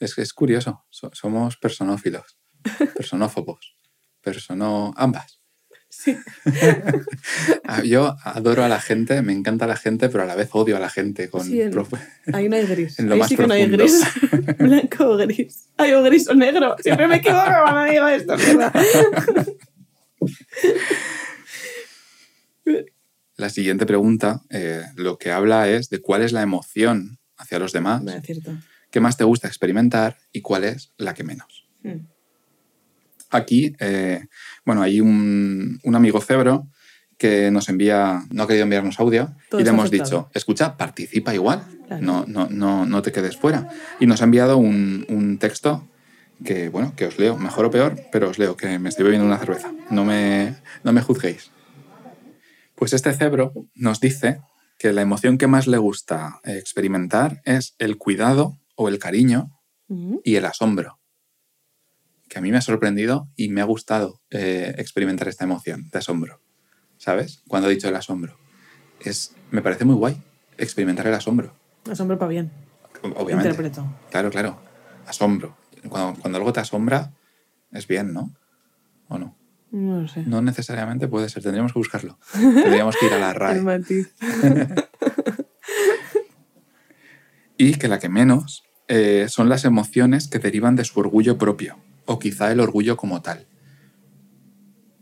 [0.00, 0.84] Es que es curioso.
[0.90, 2.38] So- somos personófilos,
[2.94, 3.76] personófobos,
[4.20, 5.40] personó ambas.
[5.90, 6.16] Sí.
[7.70, 10.76] Ah, Yo adoro a la gente, me encanta la gente, pero a la vez odio
[10.76, 11.60] a la gente con Sí,
[12.48, 12.98] no hay gris.
[12.98, 14.02] En lo Ahí más sí que no hay gris.
[14.58, 15.68] Blanco o gris.
[15.76, 16.76] Ay, o gris o negro.
[16.82, 18.34] Siempre me equivoco cuando digo esto.
[23.36, 27.72] La siguiente pregunta eh, lo que habla es de cuál es la emoción hacia los
[27.72, 28.52] demás, Bueno, es cierto.
[28.90, 31.66] Qué más te gusta experimentar y cuál es la que menos.
[31.82, 32.06] Mm.
[33.30, 34.26] Aquí, eh,
[34.64, 36.66] bueno, hay un, un amigo cebro
[37.18, 40.04] que nos envía, no ha querido enviarnos audio Todo y le hemos aceptado.
[40.04, 42.02] dicho, escucha, participa igual, Claro.
[42.02, 43.68] no, no, no, no te quedes fuera.
[43.98, 45.86] Y nos ha enviado un, un texto
[46.44, 49.26] que, bueno, que os leo, mejor o peor, pero os leo, que me estoy bebiendo
[49.26, 49.72] una cerveza.
[49.90, 51.50] No me, no me juzguéis.
[52.76, 54.40] Pues este cebro nos dice
[54.78, 59.50] que la emoción que más le gusta experimentar es el cuidado o el cariño
[60.24, 61.00] y el asombro.
[62.28, 65.98] Que a mí me ha sorprendido y me ha gustado eh, experimentar esta emoción de
[65.98, 66.40] asombro.
[66.96, 67.42] ¿Sabes?
[67.48, 68.38] Cuando he dicho el asombro.
[69.00, 70.22] Es, me parece muy guay
[70.58, 71.54] experimentar el asombro.
[71.90, 72.52] Asombro para bien.
[73.02, 73.48] Obviamente.
[73.50, 73.84] Interpreto.
[74.10, 74.60] Claro, claro.
[75.06, 75.56] Asombro.
[75.88, 77.12] Cuando, cuando algo te asombra,
[77.72, 78.32] es bien, ¿no?
[79.08, 79.36] ¿O no?
[79.70, 80.22] No lo sé.
[80.22, 81.42] No necesariamente puede ser.
[81.42, 82.18] Tendríamos que buscarlo.
[82.32, 83.60] Tendríamos que ir a la El RAE.
[83.62, 84.14] matiz.
[87.60, 91.78] Y que la que menos eh, son las emociones que derivan de su orgullo propio.
[92.06, 93.46] O quizá el orgullo como tal.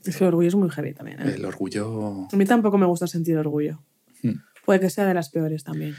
[0.04, 1.20] Es que el orgullo es muy heavy también.
[1.20, 1.34] ¿eh?
[1.36, 2.28] El orgullo...
[2.32, 3.82] A mí tampoco me gusta sentir orgullo.
[4.22, 4.40] Hmm.
[4.64, 5.94] Puede que sea de las peores también.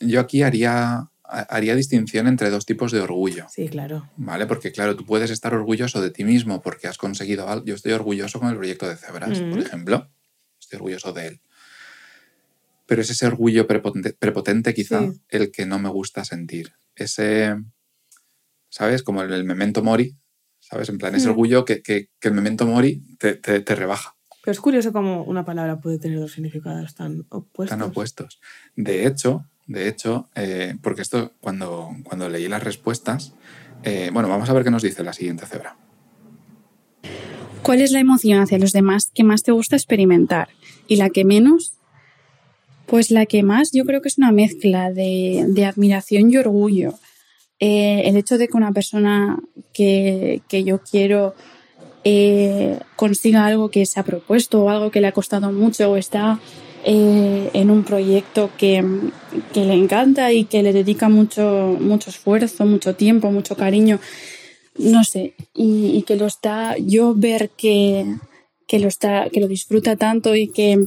[0.00, 3.46] Yo aquí haría, haría distinción entre dos tipos de orgullo.
[3.50, 4.08] Sí, claro.
[4.16, 4.46] ¿Vale?
[4.46, 7.64] Porque claro, tú puedes estar orgulloso de ti mismo porque has conseguido algo.
[7.64, 9.50] Yo estoy orgulloso con el proyecto de Cebras, Mm.
[9.50, 10.08] por ejemplo.
[10.60, 11.40] Estoy orgulloso de él.
[12.86, 15.20] Pero es ese orgullo prepotente, prepotente quizá Sí.
[15.30, 16.72] el que no me gusta sentir.
[16.96, 17.56] Ese,
[18.68, 19.02] ¿sabes?
[19.02, 20.16] Como el, el memento mori,
[20.60, 20.88] ¿sabes?
[20.88, 21.30] En plan, ese Mm.
[21.30, 25.24] orgullo que, que- que el memento mori te, te- te rebaja, Pero es curioso cómo
[25.24, 27.78] una palabra puede tener dos significados tan opuestos.
[27.78, 28.40] tan opuestos.
[28.76, 33.32] De hecho, de hecho, eh, porque esto cuando, cuando leí las respuestas,
[33.84, 35.76] eh, bueno, vamos a ver qué nos dice la siguiente cebra.
[37.62, 40.48] ¿Cuál es la emoción hacia los demás que más te gusta experimentar?
[40.86, 41.73] ¿Y la que menos?
[42.86, 46.94] Pues la que más yo creo que es una mezcla de, admiración y orgullo.
[47.60, 49.38] Eh, el hecho de que una persona
[49.72, 51.34] que, que yo quiero
[52.04, 55.96] eh, consiga algo que se ha propuesto o algo que le ha costado mucho o
[55.96, 56.38] está
[56.84, 58.84] eh, en un proyecto que,
[59.54, 64.00] que le encanta y que le dedica mucho, mucho esfuerzo, mucho tiempo, mucho cariño,
[64.76, 68.04] no sé, y, y que lo está, yo ver que,
[68.66, 70.86] que lo está, que lo disfruta tanto y que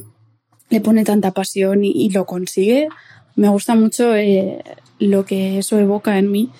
[0.70, 2.88] le pone tanta pasión y, lo consigue,
[3.36, 4.62] me gusta mucho eh,
[4.98, 6.50] lo que eso evoca en mí,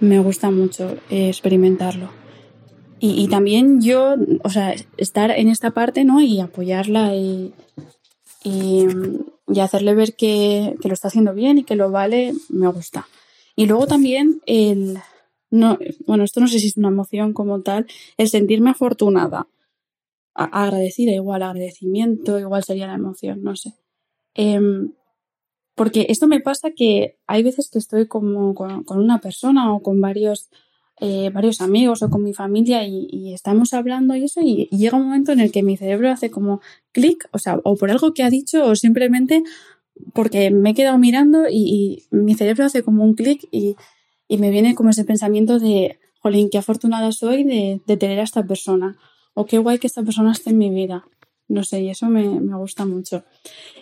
[0.00, 2.10] me gusta mucho eh, experimentarlo.
[3.02, 6.20] Y, también yo, o sea, estar en esta parte, ¿no?
[6.20, 7.54] Y apoyarla y,
[8.44, 8.84] y,
[9.48, 13.08] y hacerle ver que, que lo está haciendo bien y que lo vale, me gusta.
[13.56, 14.98] Y luego también el,
[15.50, 17.86] no, bueno, esto no sé si es una emoción como tal,
[18.16, 19.46] el sentirme afortunada,
[20.44, 23.74] agradecida, igual agradecimiento, igual sería la emoción, no sé.
[24.34, 24.92] Em,
[25.74, 29.82] porque esto me pasa que hay veces que estoy como con, con una persona o
[29.82, 30.50] con varios,
[31.00, 34.78] eh, varios amigos o con mi familia y, y estamos hablando y eso y, y
[34.78, 36.60] llega un momento en el que mi cerebro hace como
[36.92, 39.42] clic, o sea, o por algo que ha dicho o simplemente
[40.14, 43.76] porque me he quedado mirando y, y mi cerebro hace como un clic y
[44.28, 48.44] me viene como ese pensamiento de, jolín, qué afortunada soy de, de tener a esta
[48.44, 48.98] persona
[49.40, 51.04] o qué guay que esta persona esté en mi vida.
[51.48, 53.24] No sé, y eso me, me gusta mucho.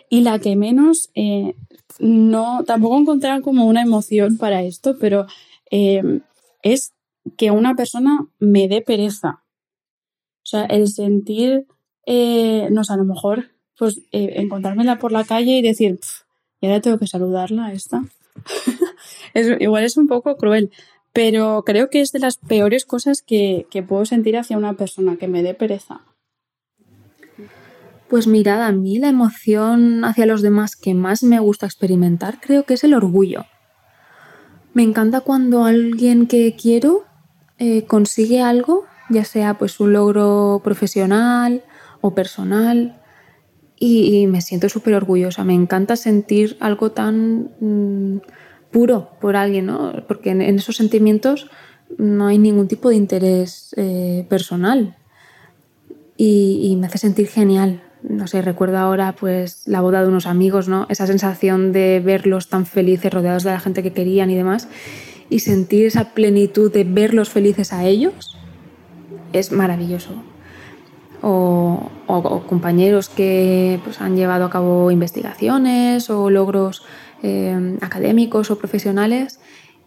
[0.09, 1.55] Y la que menos, eh,
[1.99, 5.27] no, tampoco encontrar como una emoción para esto, pero
[5.71, 6.21] eh,
[6.62, 6.92] es
[7.37, 9.42] que una persona me dé pereza.
[10.42, 11.66] O sea, el sentir,
[12.07, 15.99] eh, no sé, a lo mejor, pues eh, encontrármela por la calle y decir,
[16.61, 18.05] y ahora tengo que saludarla a esta.
[19.35, 20.71] es, igual es un poco cruel,
[21.18, 25.16] pero creo que es de las peores cosas que, que puedo sentir hacia una persona,
[25.16, 26.02] que me dé pereza.
[28.09, 32.62] Pues mirad, a mí la emoción hacia los demás que más me gusta experimentar creo
[32.62, 33.46] que es el orgullo.
[34.74, 37.02] Me encanta cuando alguien que quiero
[37.59, 41.64] eh, consigue algo, ya sea pues un logro profesional
[42.00, 43.02] o personal,
[43.81, 45.44] y, me siento súper orgullosa.
[45.44, 48.18] Me encanta sentir algo tan mm,
[48.70, 49.92] puro por alguien, ¿no?
[50.07, 51.50] Porque en, en, esos sentimientos
[51.96, 54.96] no hay ningún tipo de interés eh, personal.
[56.16, 60.68] Y, me hace sentir genial no sé, recuerdo ahora pues la boda de unos amigos,
[60.68, 60.87] ¿no?
[60.88, 64.68] Esa sensación de verlos tan felices, rodeados de la gente que querían y demás,
[65.28, 68.37] y sentir esa plenitud de verlos felices a ellos,
[69.33, 70.11] es maravilloso.
[71.22, 76.85] O, o, o compañeros que pues, han llevado a cabo investigaciones o logros
[77.22, 79.40] eh, académicos o profesionales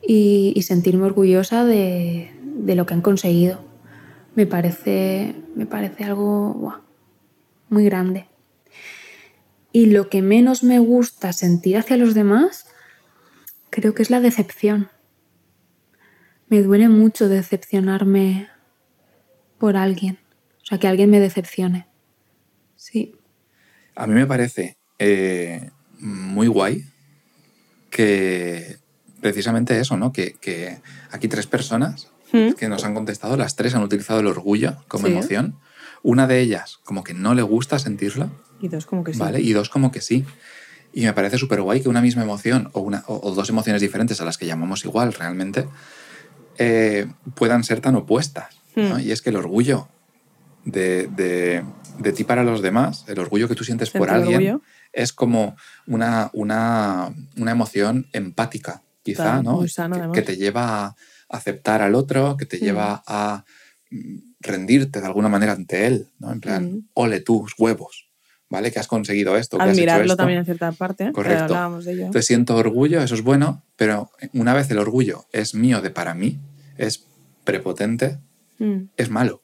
[0.05, 2.31] y, sentirme orgullosa de,
[2.75, 3.61] lo que han conseguido.
[4.35, 6.81] Me parece, me parece algo...
[7.69, 8.27] Muy grande.
[9.71, 12.65] Y lo que menos me gusta sentir hacia los demás,
[13.69, 14.89] creo que es la decepción.
[16.49, 18.49] Me duele mucho decepcionarme
[19.57, 20.19] por alguien.
[20.63, 21.87] O sea, que alguien me decepcione.
[22.75, 23.15] Sí.
[23.95, 26.90] A mí me parece eh, muy guay
[27.91, 28.79] que
[29.21, 30.11] precisamente eso, ¿no?
[30.11, 30.79] Que, que
[31.11, 32.53] aquí tres personas ¿Mm?
[32.53, 35.13] que nos han contestado, las tres han utilizado el orgullo como sí.
[35.13, 35.59] emoción
[36.03, 38.29] una de ellas como que no le gusta sentirla.
[38.59, 39.19] Y dos como que sí.
[39.19, 39.39] ¿Vale?
[39.39, 40.25] Y dos como que sí.
[40.93, 43.81] Y me parece súper guay que una misma emoción o, una, o, o, dos emociones
[43.81, 45.67] diferentes a las que llamamos igual realmente
[46.57, 48.55] eh, puedan ser tan opuestas.
[48.75, 48.99] ¿no?
[48.99, 49.87] Y es que el orgullo
[50.65, 51.63] de, de,
[51.99, 54.61] de, ti para los demás, el orgullo que tú sientes por alguien, orgullo?
[54.93, 55.55] Es como
[55.87, 59.67] una, una, una emoción empática, quizá, claro, ¿no?
[59.67, 60.95] Sano, que, que, te lleva a
[61.29, 62.61] aceptar al otro, que te hmm.
[62.61, 63.45] lleva a
[64.41, 66.31] rendirte de alguna manera ante él, ¿no?
[66.31, 66.89] En plan, mm.
[66.93, 68.09] ole tus huevos,
[68.49, 68.71] ¿vale?
[68.71, 69.57] Que has conseguido esto.
[69.57, 70.17] Que Admirarlo has hecho esto.
[70.17, 71.11] también en cierta parte.
[71.11, 71.43] Correcto.
[71.43, 72.05] Hablábamos de ello.
[72.05, 76.13] Entonces siento orgullo, eso es bueno, pero una vez el orgullo es mío de para
[76.13, 76.39] mí,
[76.77, 77.05] es
[77.43, 78.19] prepotente,
[78.59, 78.83] mm.
[78.97, 79.43] es malo.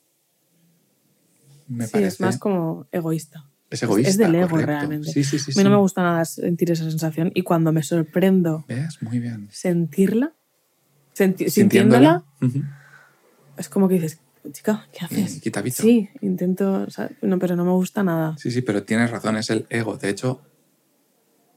[1.68, 2.08] Me sí, parece.
[2.08, 3.47] es más como egoísta.
[3.70, 4.10] Es egoísta.
[4.10, 4.72] Es del ego correcto.
[4.72, 5.12] realmente.
[5.12, 7.84] Sí, sí, sí, a mí no me gusta nada sentir esa sensación y cuando me
[7.84, 9.02] sorprendo ¿Ves?
[9.02, 9.50] Muy bien.
[9.52, 10.34] sentirla,
[11.14, 12.70] senti sintiéndola, uh -huh.
[13.58, 14.20] es como que dices,
[14.52, 15.42] chica, ¿qué haces?
[15.42, 15.84] Quitavito.
[15.84, 16.88] Sí, intento,
[17.22, 18.36] no, pero no me gusta nada.
[18.38, 19.98] Sí, sí, pero tienes razón, es el ego.
[19.98, 20.42] De hecho,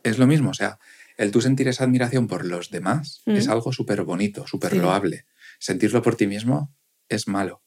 [0.02, 0.78] es lo mismo, o sea,
[1.16, 3.32] el tú sentir esa admiración por los demás mm.
[3.32, 5.26] es algo súper bonito, súper loable.
[5.58, 6.74] Sentirlo por ti mismo
[7.08, 7.62] es malo.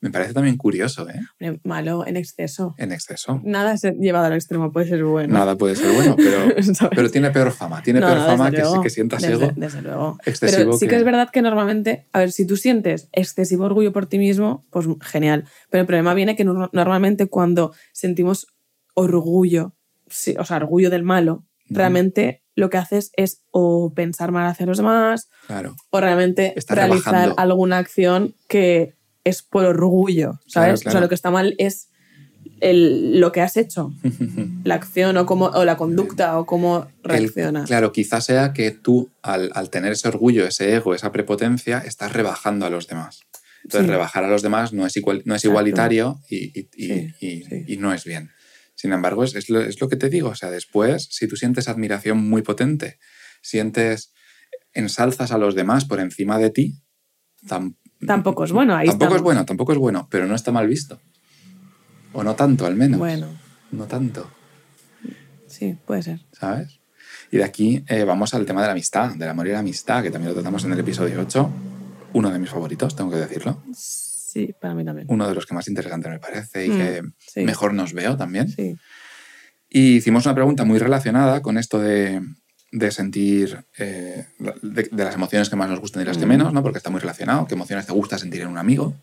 [0.00, 1.58] Me parece también curioso, ¿eh?
[1.64, 2.74] Malo en exceso.
[2.78, 3.40] En exceso.
[3.42, 5.34] Nada es llevado al extremo puede ser bueno.
[5.34, 6.54] Nada puede ser bueno, pero,
[6.94, 7.82] pero tiene peor fama.
[7.82, 9.52] Tiene no, peor fama que, que sientas desde, ego.
[9.56, 10.18] Desde luego.
[10.24, 10.90] Excesivo pero sí que...
[10.90, 14.64] que es verdad que normalmente, a ver, si tú sientes excesivo orgullo por ti mismo,
[14.70, 15.46] pues genial.
[15.68, 18.46] Pero el problema viene que no, normalmente cuando sentimos
[18.94, 19.74] orgullo,
[20.08, 24.66] sí, o sea, orgullo del malo, realmente lo que haces es o pensar mal hacia
[24.66, 25.76] los demás, claro.
[25.90, 27.34] o realmente Está realizar rebajando.
[27.40, 28.97] alguna acción que
[29.28, 30.80] es por orgullo, ¿sabes?
[30.80, 30.88] Claro, claro.
[30.88, 31.88] O sea, lo que está mal es
[32.60, 33.92] el, lo que has hecho,
[34.64, 37.62] la acción o, cómo, o la conducta o cómo reaccionas.
[37.62, 41.78] El, claro, quizás sea que tú, al, al, tener ese orgullo, ese ego, esa prepotencia,
[41.78, 43.20] estás rebajando a los demás.
[43.64, 43.90] Entonces, sí.
[43.90, 47.76] rebajar a los demás no es, igual, no es igualitario y, y, y, sí, y,
[47.76, 48.30] no es bien.
[48.74, 50.30] Sin embargo, es, es, lo, es lo que te digo.
[50.30, 52.98] O sea, después, si tú sientes admiración muy potente,
[53.42, 54.12] sientes
[54.72, 56.82] ensalzas a los demás por encima de ti,
[58.06, 59.16] Tampoco es bueno, ahí Tampoco estamos.
[59.16, 61.00] es bueno, tampoco es bueno, pero no está mal visto.
[62.12, 62.98] O no tanto, al menos.
[62.98, 63.28] Bueno.
[63.72, 64.30] No tanto.
[65.46, 66.20] Sí, puede ser.
[66.32, 66.80] ¿Sabes?
[67.30, 70.02] Y de aquí eh, vamos al tema de la amistad, del amor y la amistad,
[70.02, 71.50] que también lo tratamos en el episodio 8.
[72.14, 73.62] Uno de mis favoritos, tengo que decirlo.
[73.74, 75.06] Sí, para mí también.
[75.10, 77.40] Uno de los que más interesante me parece y mm, que sí.
[77.44, 78.48] mejor nos veo también.
[78.48, 78.76] Sí.
[79.68, 82.22] Y hicimos una pregunta muy relacionada con esto de,
[82.70, 86.52] de sentir, eh, de, de, las emociones que más nos gustan y las que menos,
[86.52, 86.62] ¿no?
[86.62, 88.94] porque está muy relacionado, qué emociones te gusta sentir en un amigo.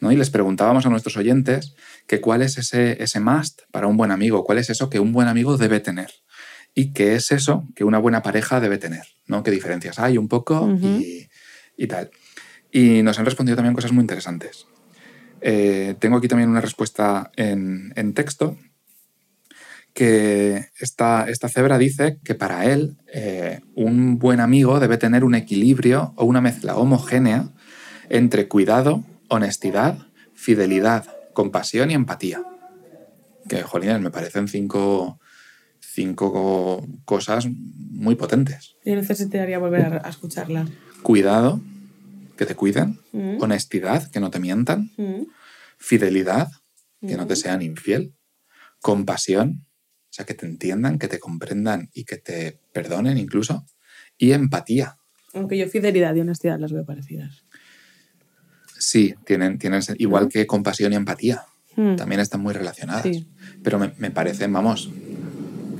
[0.00, 0.12] ¿no?
[0.12, 1.74] Y les preguntábamos a nuestros oyentes
[2.06, 5.12] que cuál es ese, ese must para un buen amigo, cuál es eso que un
[5.12, 6.12] buen amigo debe tener
[6.74, 9.42] y qué es eso que una buena pareja debe tener, ¿no?
[9.42, 11.02] qué diferencias hay un poco uh -huh.
[11.02, 11.28] y,
[11.76, 12.10] y, tal.
[12.70, 14.66] Y nos han respondido también cosas muy interesantes.
[15.40, 18.56] Eh, tengo aquí también una respuesta en, en texto
[19.94, 25.34] que esta, esta, cebra dice que para él eh, un buen amigo debe tener un
[25.34, 27.48] equilibrio o una mezcla homogénea
[28.08, 29.98] entre cuidado, honestidad,
[30.34, 32.42] fidelidad, compasión y empatía.
[33.48, 35.18] Que, jolines, me parecen cinco,
[35.80, 38.76] cinco cosas muy potentes.
[38.84, 40.66] Yo necesitaría volver a, a escucharla.
[41.02, 41.60] Cuidado,
[42.36, 43.00] que te cuiden.
[43.12, 43.42] Mm.
[43.42, 44.90] Honestidad, que no te mientan.
[44.96, 45.22] Mm.
[45.76, 46.48] Fidelidad,
[47.00, 47.36] que no te Mm.
[47.36, 48.14] sean infiel.
[48.80, 49.66] Compasión,
[50.18, 53.64] sea, que te entiendan, que te comprendan y que te perdonen incluso.
[54.16, 54.98] Y empatía.
[55.34, 57.44] Aunque yo fidelidad y honestidad las veo parecidas.
[58.78, 61.44] Sí, tienen, tienen igual que compasión y empatía.
[61.76, 61.96] Mm.
[61.96, 63.02] También están muy relacionadas.
[63.02, 63.28] Sí.
[63.62, 64.90] Pero me, me parecen, vamos,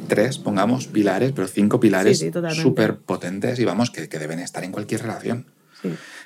[0.09, 2.62] tres, pongamos, pilares, pero cinco pilares Sí, sí, totalmente.
[2.62, 5.46] súper potentes y vamos, que, que deben estar en cualquier relación.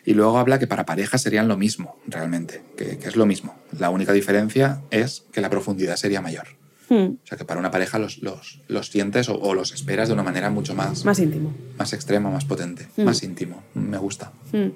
[0.07, 3.55] Y luego habla que para parejas serían lo mismo, realmente, que, que es lo mismo.
[3.79, 6.47] La única diferencia es que la profundidad sería mayor.
[6.93, 7.19] Mm.
[7.23, 10.15] O sea, que para una pareja los, los, los sientes o, o los esperas de
[10.15, 11.55] una manera mucho más, Más íntimo.
[11.79, 13.03] más extrema, más potente, Mm.
[13.05, 13.63] más íntimo.
[13.75, 14.33] Me gusta.
[14.53, 14.69] Mm.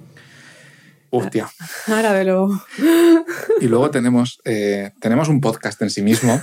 [1.11, 1.49] Hostia.
[1.87, 2.49] Ahora velo.
[3.61, 6.41] Y luego tenemos, eh, tenemos un podcast en sí mismo,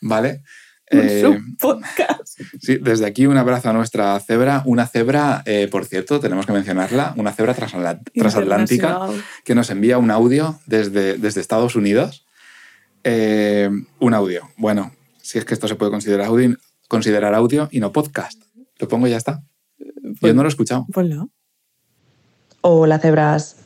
[0.00, 0.42] ¿vale?
[0.90, 2.40] Eh, Un podcast.
[2.62, 4.62] sí, desde aquí un abrazo a nuestra cebra.
[4.64, 8.98] Una cebra, eh, por cierto, tenemos que mencionarla, una cebra transatlántica
[9.44, 12.24] que nos envía un audio desde, desde Estados Unidos.
[13.04, 14.48] Eh, un audio.
[14.56, 14.92] Bueno,
[15.28, 16.56] si es que esto se puede considerar audio,
[16.88, 18.42] considerar audio y no podcast.
[18.78, 19.42] Lo pongo y ya está.
[20.22, 20.86] Yo no lo he escuchado.
[20.90, 21.28] Ponlo.
[22.62, 23.56] Hola cebras,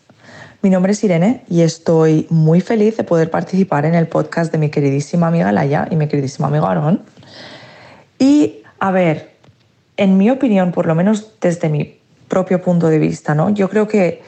[0.61, 4.59] mi nombre es Irene y estoy muy feliz de poder participar en el podcast de
[4.59, 7.03] mi queridísima amiga Laia y mi queridísimo amigo Aarón.
[8.19, 9.31] Y a ver,
[9.97, 11.97] en mi opinión, por lo menos desde mi
[12.27, 13.51] propio punto de vista, ¿no?
[13.51, 14.21] Yo creo que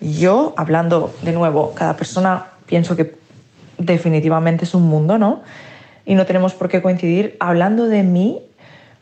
[0.00, 3.16] yo, hablando de nuevo, cada persona pienso que
[3.78, 5.42] definitivamente es un mundo, ¿no?
[6.08, 7.36] Y no tenemos por qué coincidir.
[7.38, 8.40] Hablando de mí,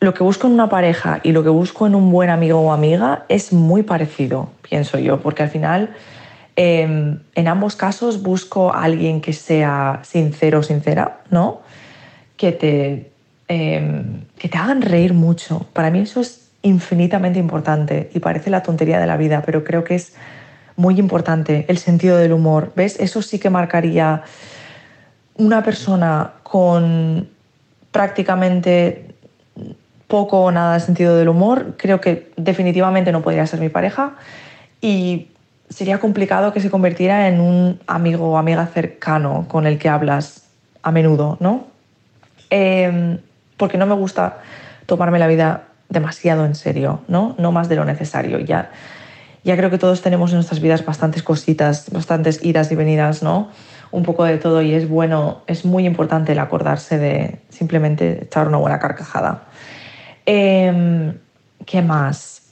[0.01, 2.73] lo que busco en una pareja y lo que busco en un buen amigo o
[2.73, 5.95] amiga es muy parecido, pienso yo, porque al final
[6.57, 11.61] eh, en ambos casos busco a alguien que sea sincero o sincera, ¿no?
[12.37, 13.13] Que te,
[13.47, 14.03] eh,
[14.37, 15.65] que te hagan reír mucho.
[15.73, 19.85] Para mí eso es infinitamente importante y parece la tontería de la vida, pero creo
[19.85, 20.15] que es
[20.75, 22.73] muy importante el sentido del humor.
[22.75, 22.99] ¿Ves?
[22.99, 24.25] Eso sí que marcaría
[25.39, 27.29] una persona con
[27.91, 29.15] prácticamente
[30.09, 34.15] poco o nada de sentido del humor, creo que definitivamente no podría ser mi pareja
[34.81, 35.29] y
[35.69, 40.45] sería complicado que se convirtiera en un amigo o amiga cercano con el que hablas
[40.83, 41.67] a menudo, ¿no?
[42.51, 43.19] Eh,
[43.57, 44.39] porque no me gusta
[44.87, 47.35] tomarme la vida demasiado en serio, ¿no?
[47.39, 48.39] No más de lo necesario.
[48.39, 48.71] Ya,
[49.43, 53.49] ya creo que todos tenemos en nuestras vidas bastantes cositas, bastantes idas y venidas, ¿no?
[53.91, 58.49] Un poco de todo y es bueno, es muy importante el acordarse de simplemente echar
[58.49, 59.45] una buena carcajada.
[60.27, 61.13] Eh,
[61.65, 62.43] ¿Qué más?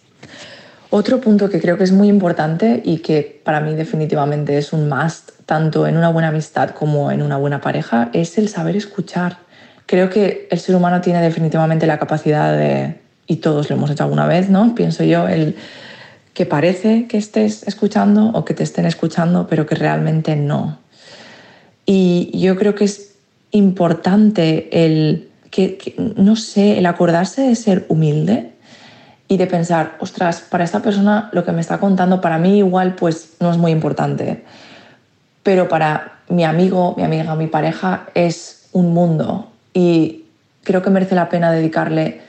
[0.91, 4.89] Otro punto que creo que es muy importante y que para mí definitivamente es un
[4.89, 9.39] must, tanto en una buena amistad como en una buena pareja, es el saber escuchar.
[9.87, 14.05] Creo que el ser humano tiene definitivamente la capacidad de, y todos lo hemos hecho
[14.05, 14.75] alguna vez, ¿no?
[14.77, 15.57] Pienso yo, el
[16.33, 20.79] que parece que estés escuchando o que te estén escuchando, pero que realmente no.
[21.87, 23.15] Y yo creo que es
[23.51, 28.53] importante el, que, no sé, el acordarse de ser humilde
[29.29, 32.95] y de pensar, ostras, para esta persona lo que me está contando para mí igual
[32.95, 34.45] pues no es muy importante,
[35.43, 40.25] pero para mi amigo, mi amiga, mi pareja es un mundo y
[40.63, 42.21] creo que merece la pena dedicarle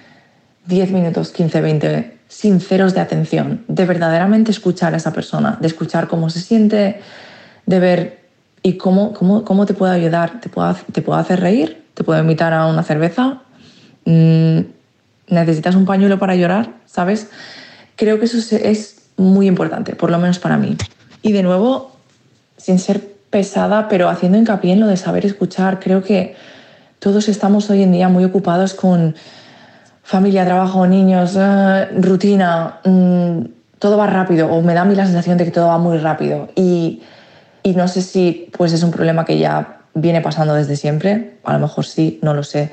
[0.67, 6.07] 10 minutos, 15, 20 sinceros de atención, de verdaderamente escuchar a esa persona, de escuchar
[6.07, 6.99] cómo se siente,
[7.65, 8.24] de ver
[8.65, 12.19] y cómo, cómo, cómo te puede ayudar, te puedo, te puedo hacer reír, te puedo
[12.19, 13.43] invitar a una cerveza,
[14.05, 14.59] mm,
[15.27, 17.29] necesitas un pañuelo para llorar, ¿sabes?
[17.95, 20.75] Creo que eso es muy importante, por lo menos para mí.
[21.21, 21.91] Y de nuevo,
[22.57, 26.35] sin ser pesada, pero haciendo hincapié en lo de saber escuchar, creo que
[26.97, 29.13] todos estamos hoy en día muy ocupados con
[30.01, 33.41] familia, trabajo, niños, eh, rutina, mmm,
[33.77, 35.99] todo va rápido, o me da a mí la sensación de que todo va muy
[35.99, 36.49] rápido.
[36.55, 37.03] Y,
[37.65, 41.53] y no sé si pues es un problema que ya viene pasando desde siempre, a
[41.53, 42.71] lo mejor sí, no lo sé,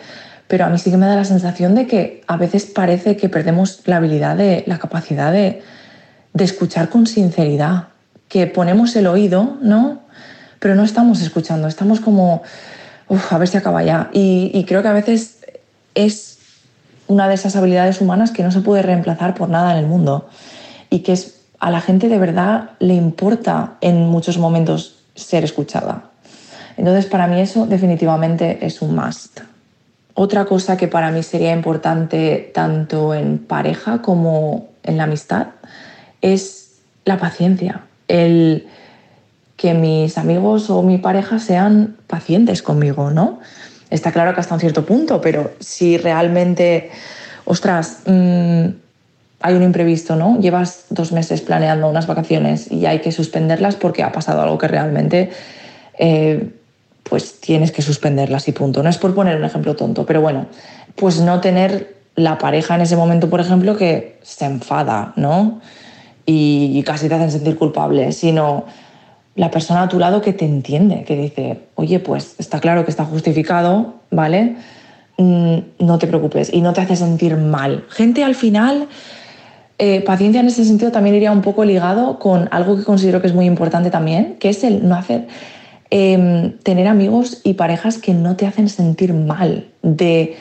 [0.49, 3.31] pero a mí sí que me da la sensación de que a veces parece que
[3.31, 5.63] perdemos la habilidad, de, la capacidad de,
[6.35, 7.89] de escuchar con sinceridad,
[8.29, 10.03] que ponemos el oído, ¿no?
[10.59, 12.43] Pero no estamos escuchando, estamos como,
[13.09, 14.11] uf, a ver si acaba ya.
[14.13, 15.39] Y, y creo que a veces
[15.95, 16.39] es
[17.07, 20.29] una de esas habilidades humanas que no se puede reemplazar por nada en el mundo
[20.91, 21.32] y que es,
[21.63, 26.11] a la gente de verdad le importa en muchos momentos ser escuchada.
[26.77, 29.43] Entonces, para mí eso definitivamente es un must.
[30.15, 35.51] Otra cosa que para mí sería importante tanto en pareja como en la amistad
[36.21, 38.67] es la paciencia, el
[39.57, 43.39] que mis amigos o mi pareja sean pacientes conmigo, ¿no?
[43.89, 46.91] Está claro que hasta un cierto punto, pero si realmente,
[47.45, 48.82] ostras, mm,
[49.43, 50.39] hay un imprevisto, ¿no?
[50.41, 54.69] Llevas dos meses planeando unas vacaciones y hay que suspenderlas porque ha pasado algo que
[54.69, 55.31] realmente,
[55.99, 56.51] eh,
[57.03, 58.83] pues tienes que suspenderlas y punto.
[58.83, 60.47] No es por poner un ejemplo tonto, pero bueno,
[60.95, 65.61] pues no tener la pareja en ese momento, por ejemplo, que se enfada, ¿no?
[66.25, 68.65] Y, casi te hacen sentir culpable, sino
[69.35, 72.91] la persona a tu lado que te entiende, que dice, oye, pues está claro que
[72.91, 74.57] está justificado, ¿vale?
[75.17, 77.85] Mm, no te preocupes y no te hace sentir mal.
[77.89, 78.89] Gente al final,
[79.85, 83.27] eh, paciencia en ese sentido también iría un poco ligado con algo que considero que
[83.27, 85.27] es muy importante también, que es el no hacer,
[85.91, 90.37] em, tener amigos y parejas que no te hacen sentir mal de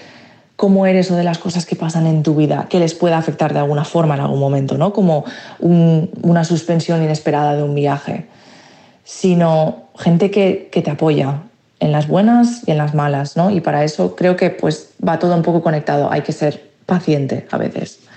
[0.56, 3.52] cómo eres o de las cosas que pasan en tu vida, que les pueda afectar
[3.52, 4.94] de alguna forma en algún momento, ¿no?
[4.94, 5.26] Como
[5.60, 8.28] una suspensión inesperada de un viaje,
[9.04, 11.42] sino gente que, te apoya
[11.80, 13.50] en las buenas y en las malas, ¿no?
[13.50, 17.48] Y para eso creo que pues va todo un poco conectado, hay que ser paciente
[17.50, 18.11] a veces.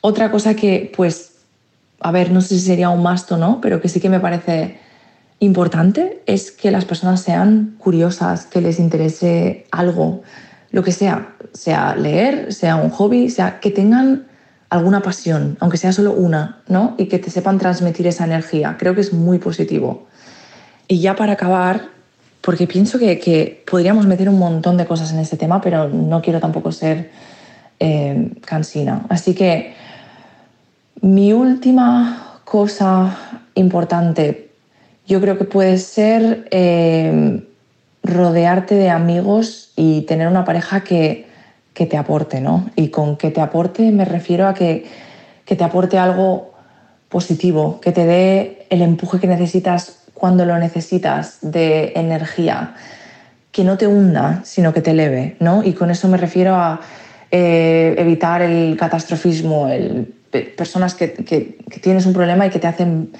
[0.00, 1.32] Otra cosa que pues,
[2.00, 3.60] a ver, no sé si sería un masto, ¿no?
[3.60, 4.78] Pero que sí que me parece
[5.40, 10.22] importante es que las personas sean curiosas, que les interese algo,
[10.70, 14.26] lo que sea, sea leer, sea un hobby, sea que tengan
[14.70, 16.94] alguna pasión, aunque sea solo una, ¿no?
[16.98, 18.76] Y que te sepan transmitir esa energía.
[18.78, 20.06] Creo que es muy positivo.
[20.88, 21.88] Y ya para acabar,
[22.40, 26.40] porque pienso que, podríamos meter un montón de cosas en este tema, pero no quiero
[26.40, 27.10] tampoco ser
[27.80, 29.06] eh, cansina.
[29.08, 29.74] Así que
[31.00, 33.16] mi última cosa
[33.54, 34.50] importante,
[35.06, 37.42] yo creo que puede ser eh,
[38.02, 41.26] rodearte de amigos y tener una pareja que,
[41.74, 42.68] te aporte, ¿no?
[42.74, 44.86] Y con que te aporte me refiero a que,
[45.46, 46.52] te aporte algo
[47.08, 52.74] positivo, que te dé el empuje que necesitas cuando lo necesitas de energía,
[53.52, 55.62] que no te hunda, sino que te eleve, ¿no?
[55.62, 56.80] Y con eso me refiero a
[57.30, 61.08] eh, evitar el catastrofismo, el, personas que,
[61.80, 63.12] tienes un problema y que te hacen,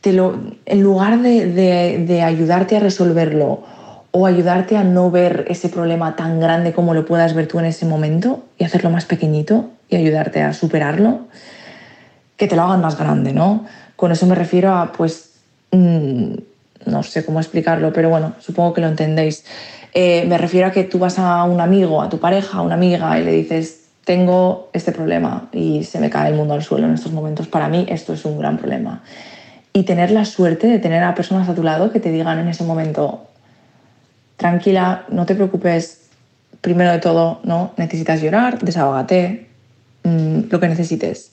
[0.00, 3.64] te lo, en lugar de, ayudarte a resolverlo
[4.10, 7.66] o ayudarte a no ver ese problema tan grande como lo puedas ver tú en
[7.66, 11.26] ese momento y hacerlo más pequeñito y ayudarte a superarlo,
[12.36, 13.66] que te lo hagan más grande, ¿no?
[13.94, 15.32] Con eso me refiero a, pues,
[15.70, 16.34] mm,
[16.86, 19.44] no sé cómo explicarlo, pero bueno, supongo que lo entendéis.
[19.92, 22.74] Eh, me refiero a que tú vas a un amigo, a tu pareja, a una
[22.74, 26.86] amiga y le dices, tengo este problema y se me cae el mundo al suelo
[26.86, 27.48] en estos momentos.
[27.48, 29.02] Para mí esto es un gran problema.
[29.72, 32.46] Y tener la suerte de tener a personas a tu lado que te digan en
[32.46, 33.26] ese momento,
[34.36, 36.08] tranquila, no te preocupes,
[36.60, 37.72] primero de todo, ¿no?
[37.76, 39.48] Necesitas llorar, desahógate,
[40.04, 41.32] mm, lo que necesites.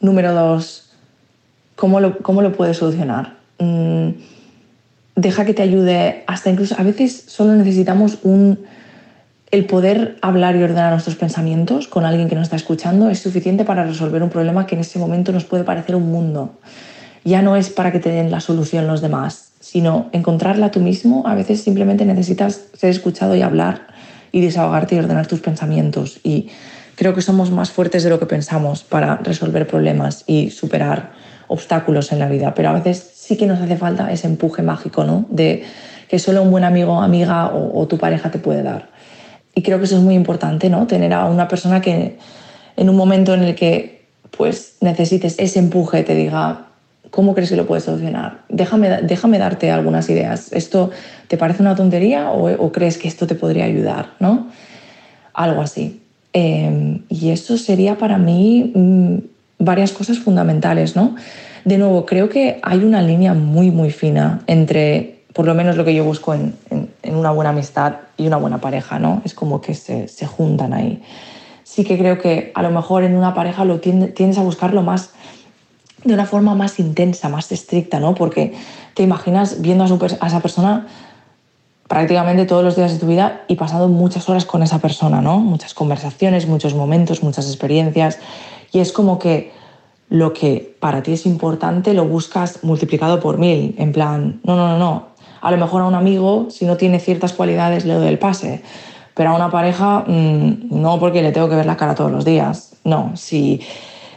[0.00, 0.90] Número dos,
[1.76, 3.34] ¿cómo lo, cómo lo puedes solucionar?
[3.60, 4.08] Mm,
[5.14, 8.58] deja que te ayude, hasta incluso a veces solo necesitamos un,
[9.52, 13.66] el poder hablar y ordenar nuestros pensamientos con alguien que nos está escuchando es suficiente
[13.66, 16.54] para resolver un problema que en ese momento nos puede parecer un mundo.
[17.22, 21.24] Ya no es para que te den la solución los demás, sino encontrarla tú mismo.
[21.26, 23.88] A veces simplemente necesitas ser escuchado y hablar
[24.32, 26.18] y desahogarte y ordenar tus pensamientos.
[26.24, 26.48] Y
[26.96, 31.12] creo que somos más fuertes de lo que pensamos para resolver problemas y superar
[31.46, 32.54] obstáculos en la vida.
[32.54, 35.26] Pero a veces sí que nos hace falta ese empuje mágico, ¿no?
[35.28, 35.62] De
[36.08, 38.91] que solo un buen amigo, amiga o, tu pareja te puede dar.
[39.54, 40.86] Y creo que eso es muy importante, ¿no?
[40.86, 42.18] Tener a una persona que
[42.76, 46.66] en un momento en el que pues necesites ese empuje te diga,
[47.12, 48.38] ¿Cómo crees que lo puedes solucionar?
[48.48, 50.50] Déjame, déjame darte algunas ideas.
[50.50, 50.90] ¿Esto
[51.28, 54.14] te parece una tontería o, crees que esto te podría ayudar?
[54.18, 54.46] ¿no?
[55.34, 56.00] Algo así.
[56.32, 59.16] Em, y eso sería para mí mm,
[59.58, 60.96] varias cosas fundamentales.
[60.96, 61.14] ¿no?
[61.66, 65.84] De nuevo, creo que hay una línea muy, muy fina entre, por lo menos lo
[65.84, 66.56] que yo busco en,
[67.04, 68.98] una buena amistad y una buena pareja.
[68.98, 69.22] ¿no?
[69.24, 71.02] Es como que se, se juntan ahí.
[71.64, 74.82] Sí que creo que a lo mejor en una pareja lo tienes a buscar lo
[74.82, 75.10] más
[76.04, 78.14] de una forma más intensa, más estricta, ¿no?
[78.14, 78.54] Porque
[78.94, 80.86] te imaginas viendo a, esa persona
[81.88, 85.38] prácticamente todos los días de tu vida y pasando muchas horas con esa persona, ¿no?
[85.38, 88.18] Muchas conversaciones, muchos momentos, muchas experiencias.
[88.72, 89.52] Y es como que
[90.08, 93.74] lo que para ti es importante lo buscas multiplicado por mil.
[93.78, 95.06] En plan, no, no, no, no.
[95.42, 98.62] A lo mejor a un amigo, si no tiene ciertas cualidades, le doy el pase.
[99.14, 102.24] Pero a una pareja, mm, no porque le tengo que ver la cara todos los
[102.24, 102.76] días.
[102.84, 103.60] No, si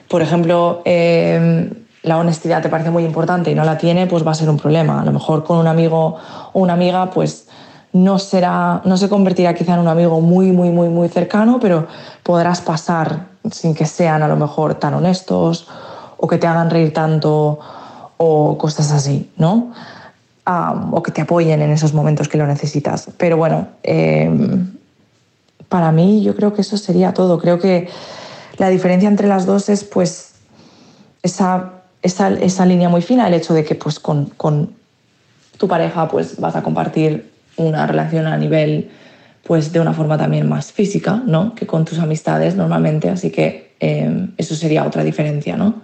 [0.07, 1.69] por ejemplo, em,
[2.03, 4.57] la honestidad te parece muy importante y no la tiene, pues va a ser un
[4.57, 5.01] problema.
[5.01, 6.15] A lo mejor con un amigo
[6.53, 7.47] o una amiga, pues
[7.93, 11.87] no, será, no se convertirá quizá en un amigo muy, muy, muy, muy cercano, pero
[12.23, 15.67] podrás pasar sin que sean a lo mejor tan honestos
[16.17, 17.59] o que te hagan reír tanto
[18.17, 19.71] o cosas así, ¿no?
[20.45, 23.09] O que te apoyen en esos momentos que lo necesitas.
[23.17, 24.71] Pero bueno, em,
[25.69, 27.39] para mí yo creo que eso sería todo.
[27.39, 27.89] Creo que
[28.57, 30.33] la diferencia entre las dos es pues
[31.23, 34.73] esa, esa, esa línea muy fina, el hecho de que pues con, con
[35.57, 38.91] tu pareja pues vas a compartir una relación a nivel
[39.43, 41.53] pues de una forma también más física, ¿no?
[41.53, 45.81] Que con tus amistades normalmente, así que eh, eso sería otra diferencia, ¿no?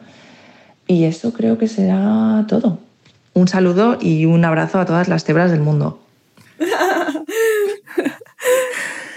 [0.88, 2.80] Y eso creo que será todo.
[3.34, 6.02] Un saludo y un abrazo a todas las cebras del mundo.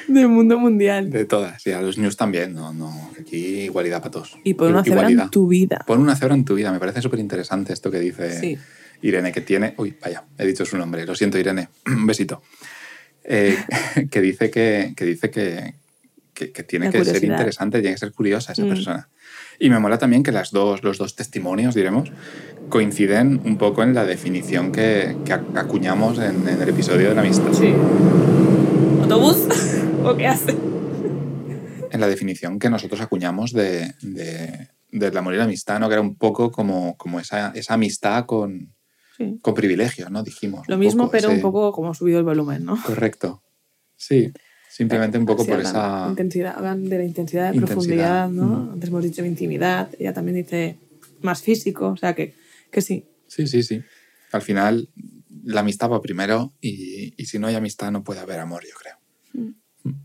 [0.09, 1.11] Del mundo mundial.
[1.11, 4.37] De todas, y a los news también, no, no, aquí igualdad para todos.
[4.45, 5.83] Y por una cebra en tu vida.
[5.87, 8.59] Pon una cebra en tu vida, me parece súper interesante esto que dice Sí.
[9.03, 12.43] Irene, que tiene, uy, vaya, he dicho su nombre, lo siento Irene, un besito,
[13.25, 13.57] Eh,
[14.11, 15.75] que dice que, que, dice que,
[16.35, 18.69] que, que tiene La que ser interesante, tiene que ser curiosa esa Mm.
[18.69, 19.09] persona.
[19.59, 22.11] Y me mola también que las dos, los dos testimonios, diremos,
[22.69, 27.15] coinciden un poco en la definición que, que ac- acuñamos en, en el episodio de
[27.15, 27.53] la amistad.
[27.53, 27.73] Sí.
[29.03, 29.47] ¿Autobús?
[30.05, 30.55] ¿O qué hace?
[31.91, 35.87] en la definición que nosotros acuñamos de, de, del amor y la amistad, ¿no?
[35.87, 38.75] que era un poco como, como esa, esa amistad con,
[39.17, 39.39] Sí.
[39.41, 40.25] con privilegios, ¿no?
[40.25, 40.67] Dijimos.
[40.69, 42.77] Lo mismo, poco pero ese- un poco como subido el volumen, ¿no?
[42.85, 43.45] Correcto.
[43.97, 44.33] Sí,
[44.75, 46.07] simplemente un poco por esa...
[46.09, 47.75] Intensidad, hablan de la intensidad, de Intensidad.
[47.77, 48.47] profundidad, ¿no?
[48.47, 48.73] Mm.
[48.73, 50.77] Antes hemos dicho intimidad, ella también dice
[51.23, 52.35] más físico, o sea que,
[52.73, 53.07] que sí.
[53.29, 53.83] Sí, sí, sí.
[54.33, 54.89] Al final,
[55.45, 58.75] la amistad va primero y, y si no hay amistad no puede haber amor, yo
[58.81, 59.55] creo.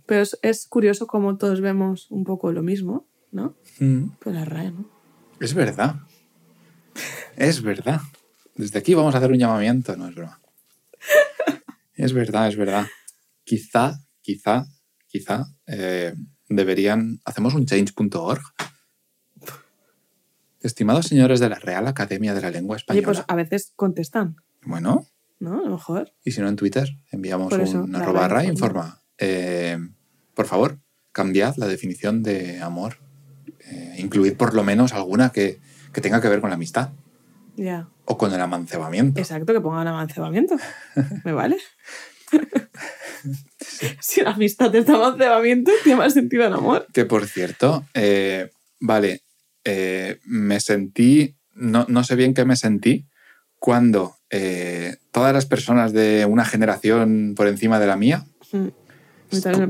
[0.06, 3.56] Pero es, es curioso cómo todos vemos un poco lo mismo, ¿no?
[3.80, 4.10] Mm.
[4.20, 4.86] Pues la RAE, ¿no?
[5.40, 5.96] Es verdad.
[7.38, 8.02] Es verdad.
[8.56, 10.40] Desde aquí vamos a hacer un llamamiento, no es broma.
[11.96, 12.86] Es verdad, es verdad.
[13.46, 14.00] Quizá,
[14.30, 14.66] quizá,
[15.08, 16.14] quizá eh,
[16.50, 17.20] deberían.
[17.26, 18.42] Hacemos un change.org.
[20.62, 23.06] Estimados señores de la Real Academia de la Lengua Oye, Española.
[23.06, 25.08] pues a veces contestan, Bueno,
[25.40, 25.60] ¿no?
[25.62, 26.12] A lo mejor.
[26.24, 28.44] y si no en Twitter, enviamos eso, un arroba informa.
[28.44, 29.02] informa.
[29.18, 29.78] Eh,
[30.36, 30.78] por favor,
[31.14, 32.98] cambiad la definición de amor.
[33.66, 35.60] Eh, incluid por lo menos alguna que,
[35.94, 36.90] que tenga que ver con la amistad
[37.56, 37.88] Ya.
[38.06, 39.20] o con el amancebamiento.
[39.20, 40.56] Exacto, que pongan amancebamiento.
[41.24, 41.58] ¿Me vale?
[44.00, 46.88] si la amistad es de amancebamiento, tiene más sentido el amor.
[46.94, 48.50] Que por cierto, eh,
[48.80, 49.22] vale,
[49.64, 53.06] eh, me sentí, no, no sé bien qué me sentí
[53.58, 58.68] cuando eh, todas las personas de una generación por encima de la mía Mm.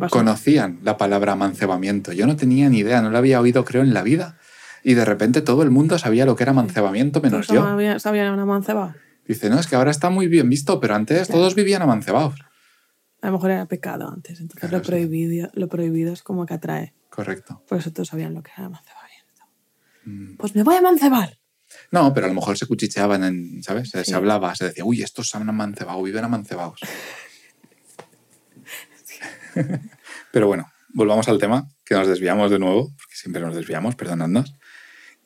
[0.10, 2.14] Conocían la palabra amancebamiento.
[2.14, 4.38] Yo no tenía ni idea, no la había oído creo en la vida.
[4.84, 8.00] Y de repente todo el mundo sabía lo que era amancebamiento menos ¿Todos yo.
[8.00, 8.96] ¿Sabían una amanceba?
[9.28, 12.36] Dice, no, es que ahora está muy bien visto, pero antes todos vivían amancebados.
[13.22, 16.94] A lo mejor era pecado antes, entonces lo, prohibido, lo prohibido es como que atrae.
[17.10, 17.62] Correcto.
[17.68, 19.44] Por eso todos sabían lo que era amancebamiento.
[20.06, 20.36] Mm.
[20.38, 21.38] Pues me voy a amancebar.
[21.92, 23.90] No, pero a lo mejor se cuchicheaban, en, ¿sabes?
[23.90, 24.12] Se, Sí.
[24.12, 26.80] se hablaba, se decía, uy, estos se han amancebado, viven amancebados.
[30.32, 34.56] pero bueno, volvamos al tema, que nos desviamos de nuevo, porque siempre nos desviamos, perdonadnos.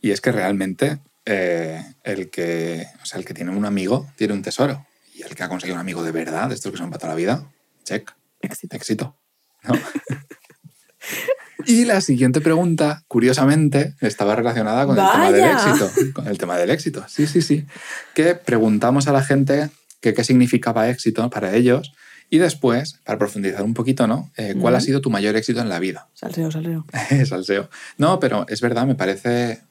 [0.01, 4.33] Y es que realmente eh, el, que, o sea, el que tiene un amigo tiene
[4.33, 4.85] un tesoro.
[5.13, 7.13] Y el que ha conseguido un amigo de verdad, de estos que son para toda
[7.13, 7.47] la vida,
[7.83, 8.11] check.
[8.41, 8.75] Éxito.
[8.75, 9.17] Éxito.
[9.67, 9.73] ¿no?
[11.65, 15.53] y la siguiente pregunta, curiosamente, estaba relacionada con el tema del ¡Vaya!
[15.53, 15.91] éxito.
[16.13, 17.65] Con el tema del éxito, sí, sí, sí.
[18.13, 19.69] Que preguntamos a la gente
[20.01, 21.93] que qué significaba éxito para ellos
[22.29, 24.31] y después, para profundizar un poquito, ¿no?
[24.37, 24.85] Eh, ¿Cuál ha Ujú.
[24.87, 26.09] sido tu mayor éxito en la vida?
[26.13, 26.85] Salseo, salseo.
[27.25, 27.69] Salseo.
[27.97, 29.61] No, pero es verdad, me parece,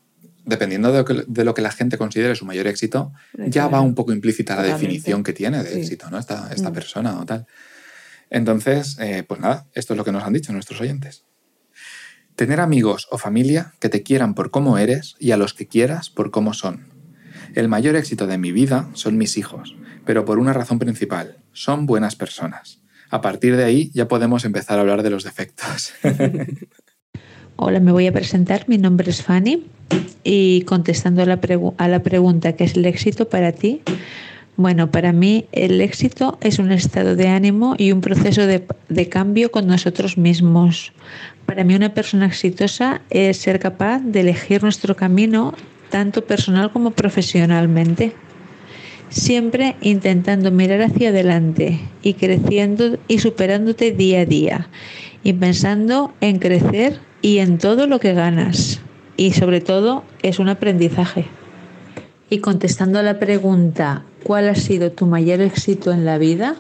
[0.46, 3.80] dependiendo de lo que, de lo que la gente considere su mayor éxito, ya va
[3.82, 5.80] un poco implícita la definición que tiene de Sí.
[5.80, 6.18] éxito, ¿no?
[6.18, 6.74] Esta, esta Mm.
[6.74, 7.46] persona o tal.
[8.32, 11.26] Entonces, eh, pues nada, esto es lo que nos han dicho nuestros oyentes.
[12.34, 16.08] Tener amigos o familia que te quieran por cómo eres y a los que quieras
[16.08, 16.88] por cómo son.
[17.54, 19.76] El mayor éxito de mi vida son mis hijos,
[20.06, 22.80] pero por una razón principal, son buenas personas.
[23.10, 25.92] A partir de ahí ya podemos empezar a hablar de los defectos.
[27.56, 28.66] Hola, me voy a presentar.
[28.66, 29.66] Mi nombre es Fanny
[30.24, 31.38] y contestando a la,
[31.76, 33.82] a la pregunta ¿qué es el éxito para ti?
[34.56, 39.50] Bueno, para mí el éxito es un estado de ánimo y un proceso de, cambio
[39.50, 40.92] con nosotros mismos.
[41.46, 45.54] Para mí una persona exitosa es ser capaz de elegir nuestro camino
[45.88, 48.12] tanto personal como profesionalmente.
[49.08, 54.68] Siempre intentando mirar hacia adelante y creciendo y superándote día a día
[55.24, 58.80] y pensando en crecer y en todo lo que ganas.
[59.16, 61.24] Y sobre todo es un aprendizaje.
[62.28, 66.56] Y contestando a la pregunta, ¿cuál ha sido tu mayor éxito en la vida?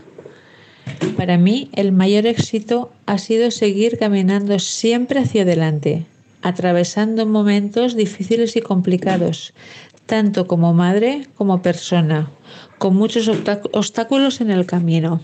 [1.16, 6.06] Para mí el mayor éxito ha sido seguir caminando siempre hacia adelante,
[6.42, 9.54] atravesando momentos difíciles y complicados,
[10.06, 12.30] tanto como madre como persona,
[12.78, 13.28] con muchos
[13.72, 15.20] obstáculos en el camino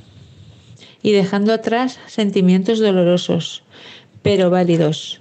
[1.03, 3.63] y dejando atrás sentimientos dolorosos,
[4.23, 5.21] pero válidos,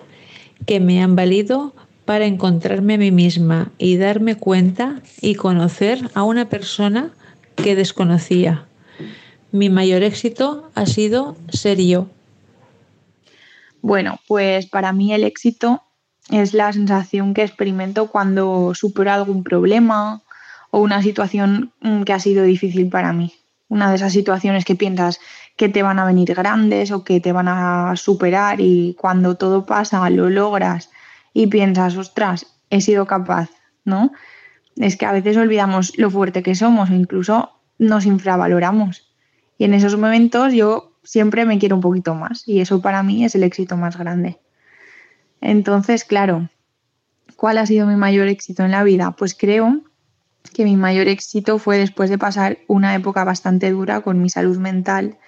[0.65, 1.73] que me han valido
[2.07, 7.11] para encontrarme a mí misma y darme cuenta y conocer a una persona
[7.57, 8.65] que desconocía.
[9.51, 12.07] Mi mayor éxito ha sido ser yo.
[13.81, 15.83] Bueno, pues para mí el éxito
[16.29, 20.21] es la sensación que experimento cuando supero algún problema
[20.71, 23.33] o una situación mm, que ha sido difícil para mí.
[23.67, 25.19] Una de esas situaciones que piensas
[25.57, 29.65] que te van a venir grandes o que te van a superar y cuando todo
[29.65, 30.89] pasa lo logras
[31.37, 33.51] y piensas, ostras, he sido capaz,
[33.85, 34.11] ¿no?
[34.75, 39.13] Es que a veces olvidamos lo fuerte que somos o incluso nos infravaloramos.
[39.59, 43.23] Y en esos momentos yo siempre me quiero un poquito más y eso para mí
[43.23, 44.39] es el éxito más grande.
[45.39, 46.49] Entonces, claro,
[47.35, 49.11] ¿cuál ha sido mi mayor éxito en la vida?
[49.11, 49.83] Pues creo
[50.55, 54.57] que mi mayor éxito fue después de pasar una época bastante dura con mi salud
[54.57, 55.19] mental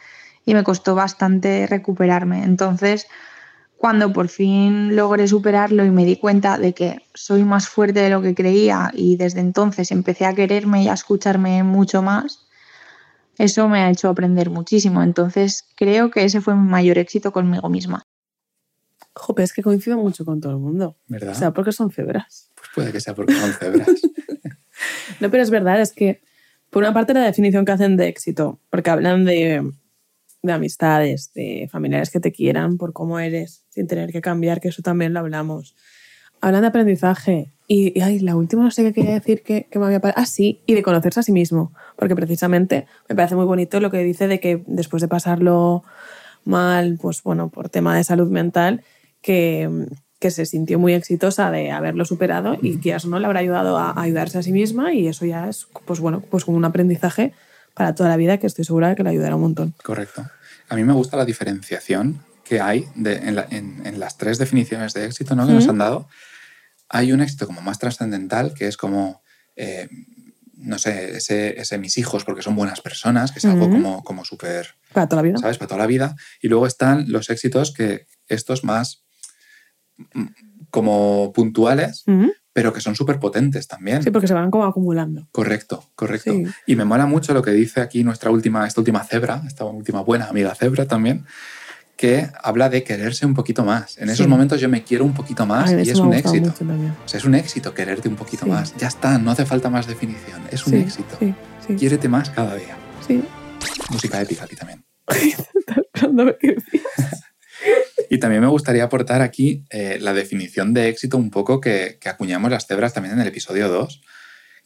[0.43, 2.43] y me costó bastante recuperarme.
[2.43, 3.07] Entonces,
[3.79, 8.09] cuando por fin logré superarlo y me di cuenta de que soy más fuerte de
[8.09, 12.45] lo que creía y desde entonces empecé a quererme y a escucharme mucho más,
[13.37, 15.01] eso me ha hecho aprender muchísimo.
[15.01, 18.03] Entonces creo que ese fue mi mayor éxito conmigo misma.
[19.15, 20.97] Jope, es que coincido mucho con todo el mundo.
[21.07, 21.31] ¿Verdad?
[21.31, 22.51] O sea, porque son cebras.
[22.55, 23.87] Pues puede que sea porque son cebras.
[25.21, 26.21] no, pero es verdad, es que
[26.69, 29.71] por una parte la definición que hacen de éxito, porque hablan de,
[30.41, 34.69] de amistades, de familiares que te quieran por cómo eres, sin tener que cambiar, que
[34.69, 35.75] eso también lo hablamos.
[36.41, 37.51] Hablan de aprendizaje.
[37.67, 40.21] Y, ay, la última no sé qué quería decir que, me había parado.
[40.21, 41.73] Ah, sí, y de conocerse a sí mismo.
[41.97, 45.83] Porque precisamente me parece muy bonito lo que dice de que después de pasarlo
[46.45, 48.83] mal, pues bueno, por tema de salud mental,
[49.21, 49.87] que,
[50.19, 53.77] que se sintió muy exitosa de haberlo superado y que eso no le habrá ayudado
[53.77, 57.33] a, ayudarse a sí misma y eso ya es, pues bueno, pues un aprendizaje
[57.79, 59.73] para toda la vida que estoy segura de que le ayudará un montón.
[59.81, 60.29] Correcto.
[60.67, 64.37] A mí me gusta la diferenciación que hay de, en, la, en, en, las tres
[64.37, 65.47] definiciones de éxito ¿no?
[65.47, 66.09] que nos han dado.
[66.89, 69.23] Hay un éxito como más trascendental, que es como,
[69.55, 69.87] eh,
[70.55, 74.25] no sé, ese, ese, mis hijos porque son buenas personas, que es algo como, como
[74.25, 74.75] súper...
[74.91, 75.37] Para toda la vida.
[75.37, 75.57] ¿Sabes?
[75.57, 76.17] Para toda la vida.
[76.41, 79.05] Y luego están los éxitos que estos más
[80.69, 82.03] como puntuales.
[82.59, 84.03] Pero que son súper potentes también.
[84.03, 85.25] Sí, porque se van como acumulando.
[85.31, 86.33] Correcto, correcto.
[86.33, 86.43] Sí.
[86.65, 90.01] Y me mola mucho lo que dice aquí nuestra última, esta última cebra, esta última
[90.01, 91.23] buena amiga cebra también,
[91.95, 93.97] que habla de quererse un poquito más.
[93.97, 94.29] En esos sí.
[94.29, 96.53] momentos yo me quiero un poquito más Ay, y es un éxito.
[97.05, 98.51] O sea, es un éxito quererte un poquito sí.
[98.51, 98.75] más.
[98.75, 100.41] Ya está, no hace falta más definición.
[100.51, 101.17] Es un éxito.
[101.77, 102.75] Quiérete más cada día.
[103.07, 103.23] Sí.
[103.89, 104.83] Música épica aquí también.
[108.09, 112.09] y también me gustaría aportar aquí eh, la definición de éxito un poco que, que,
[112.09, 114.01] acuñamos las cebras también en el episodio 2,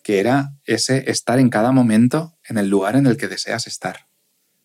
[0.04, 4.08] que era ese estar en cada momento en el lugar en el que deseas estar.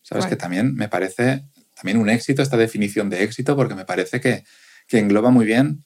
[0.01, 0.29] Sabes bueno.
[0.29, 4.43] que también me parece también un éxito esta definición de éxito porque me parece que,
[4.87, 5.85] que engloba muy bien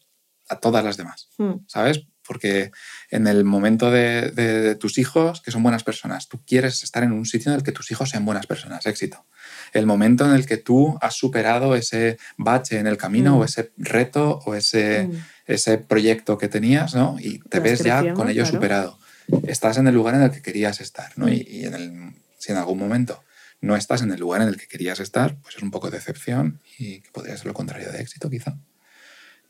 [0.49, 1.65] a todas las demás, mm.
[1.67, 2.07] ¿sabes?
[2.25, 2.71] Porque
[3.09, 7.03] en el momento de, de, de, tus hijos, que son buenas personas, tú quieres estar
[7.03, 9.25] en un sitio en el que tus hijos sean buenas personas, éxito.
[9.73, 13.39] El momento en el que tú has superado ese bache en el camino mm.
[13.39, 15.25] o ese reto o ese, mm.
[15.47, 17.17] ese proyecto que tenías, ¿no?
[17.19, 18.57] Y te ves ya con ello claro.
[18.57, 18.99] superado.
[19.47, 21.29] Estás en el lugar en el que querías estar, ¿no?
[21.29, 23.23] Y, y en el, si en algún momento
[23.61, 25.97] no estás en el lugar en el que querías estar, pues es un poco de
[25.97, 28.57] decepción y que podría ser lo contrario de éxito, quizá.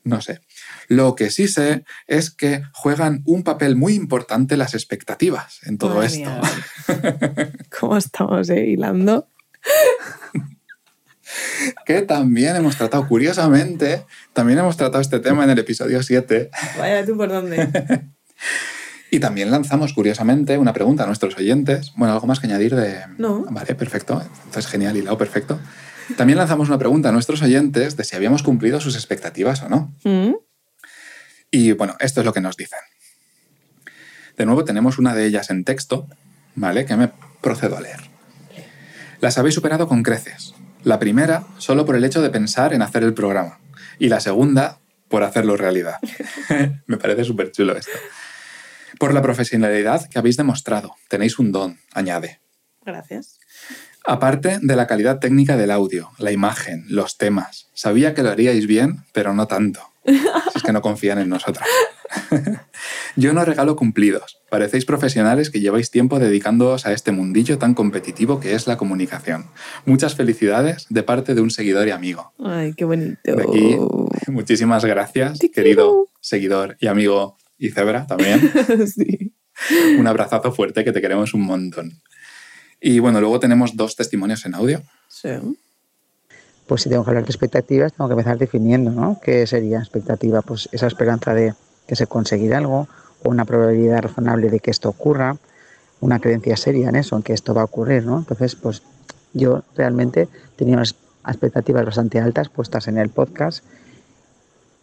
[0.04, 0.42] No sé.
[0.88, 5.96] Lo que sí sé es que juegan un papel muy importante las expectativas en todo
[5.96, 6.42] Madre esto.
[7.80, 9.28] ¿Cómo estamos eh, hilando?
[11.86, 16.50] que también hemos tratado, curiosamente, también hemos tratado este tema en el episodio 7.
[16.78, 17.68] Vaya, ¿tú por dónde?
[19.12, 21.94] y también lanzamos, curiosamente, una pregunta a nuestros oyentes.
[21.96, 23.02] Bueno, algo más que añadir de...
[23.18, 23.46] No.
[23.50, 24.22] Vale, perfecto.
[24.46, 25.60] Entonces, genial, hilado, perfecto.
[26.18, 29.94] También lanzamos una pregunta a nuestros oyentes de si habíamos cumplido sus expectativas o no.
[30.04, 30.34] Mm.
[31.52, 32.80] Y bueno, esto es lo que nos dicen.
[34.38, 36.08] De nuevo tenemos una de ellas en texto,
[36.56, 36.86] ¿vale?
[36.86, 37.12] Que me
[37.42, 38.13] procedo a leer.
[39.24, 40.54] Las habéis superado con creces.
[40.84, 43.58] La primera, solo por el hecho de pensar en hacer el programa.
[43.98, 45.96] Y la segunda, por hacerlo realidad.
[46.88, 47.94] me parece súper chulo esto.
[49.00, 50.96] Por la profesionalidad que habéis demostrado.
[51.08, 52.42] Tenéis un don, añade.
[52.82, 53.40] Gracias.
[54.06, 57.70] Aparte de la calidad técnica del audio, la imagen, los temas.
[57.74, 59.80] Sabía que lo haríais bien, pero no tanto.
[60.06, 61.66] Si es que no confían en nosotros.
[63.16, 64.42] Yo no regalo cumplidos.
[64.50, 69.46] Parecéis profesionales que lleváis tiempo dedicándoos a este mundillo tan competitivo que es la comunicación.
[69.86, 72.34] Muchas felicidades de parte de un seguidor y amigo.
[72.44, 73.18] Ay, qué bonito.
[73.24, 73.78] De aquí,
[74.32, 78.52] muchísimas gracias, querido seguidor y amigo y cebra también.
[78.88, 79.34] sí.
[79.98, 82.02] un abrazazo fuerte, que te queremos un montón.
[82.86, 84.82] Y bueno, luego tenemos dos testimonios en audio.
[85.08, 85.30] Sí.
[86.68, 89.22] Pues si tengo que hablar de expectativas, tengo que empezar definiendo, ¿no?
[89.24, 90.42] ¿Qué sería expectativa?
[90.42, 91.54] Pues esa esperanza de
[91.88, 92.90] que se conseguirá algo,
[93.24, 95.38] o una probabilidad razonable de que esto ocurra,
[96.02, 98.18] una creencia seria en eso, en que esto va a ocurrir, ¿no?
[98.18, 98.84] Entonces, pues
[99.32, 100.28] yo realmente
[100.58, 103.64] tenía unas expectativas bastante altas puestas en el podcast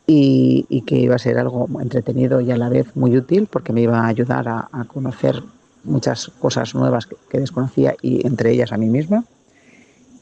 [0.06, 3.82] y, que iba a ser algo entretenido y a la vez muy útil porque me
[3.82, 5.42] iba a ayudar a, conocer
[5.84, 9.24] muchas cosas nuevas que, desconocía y entre ellas a mí misma.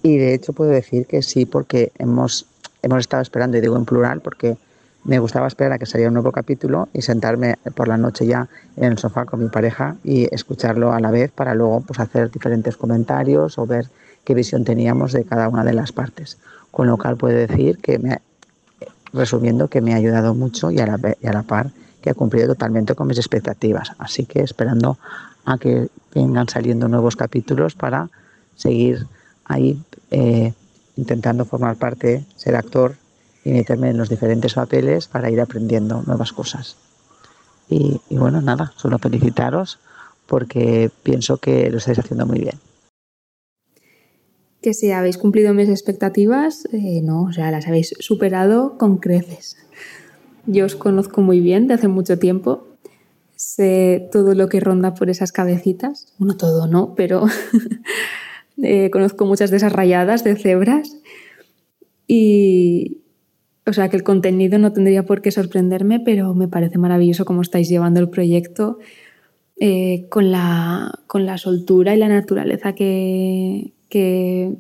[0.03, 2.47] Y de hecho puedo decir que sí porque hemos,
[2.83, 4.57] hemos estado esperando, y digo en plural porque
[5.05, 8.49] me gustaba esperar a que saliera un nuevo capítulo y sentarme por la noche ya
[8.77, 12.31] en el sofá con mi pareja y escucharlo a la vez para luego pues, hacer
[12.31, 13.87] diferentes comentarios o ver
[14.25, 16.39] qué visión teníamos de cada una de las partes.
[16.71, 18.19] Con lo cual puedo decir que me,
[19.13, 21.71] resumiendo que me ha ayudado mucho y a, la, y a la par
[22.03, 23.93] que ha cumplido totalmente con mis expectativas.
[23.99, 24.99] Así que esperando
[25.51, 28.11] a que vengan saliendo nuevos capítulos para
[28.57, 29.07] seguir
[29.45, 30.53] ahí eh,
[30.97, 32.97] intentando formar parte, ser actor
[33.45, 36.77] y meterme en los diferentes papeles para ir aprendiendo nuevas cosas.
[37.71, 39.79] Y, y bueno, nada, solo felicitaros
[40.27, 42.59] porque pienso que lo estáis haciendo muy bien
[44.61, 49.57] que si habéis cumplido mis expectativas, eh, no, o sea, las habéis superado con creces.
[50.47, 52.68] Yo os conozco muy bien de hace mucho tiempo,
[53.39, 57.27] sé todo lo que ronda por esas cabecitas, bueno, todo no, pero
[58.63, 60.97] eh, conozco muchas de esas rayadas de cebras
[62.09, 62.99] y,
[63.65, 67.43] o sea, que el contenido no tendría por qué sorprenderme, pero me parece maravilloso cómo
[67.43, 68.79] estáis llevando el proyecto.
[69.61, 74.55] Eh, con, la, con la soltura y la naturaleza que, que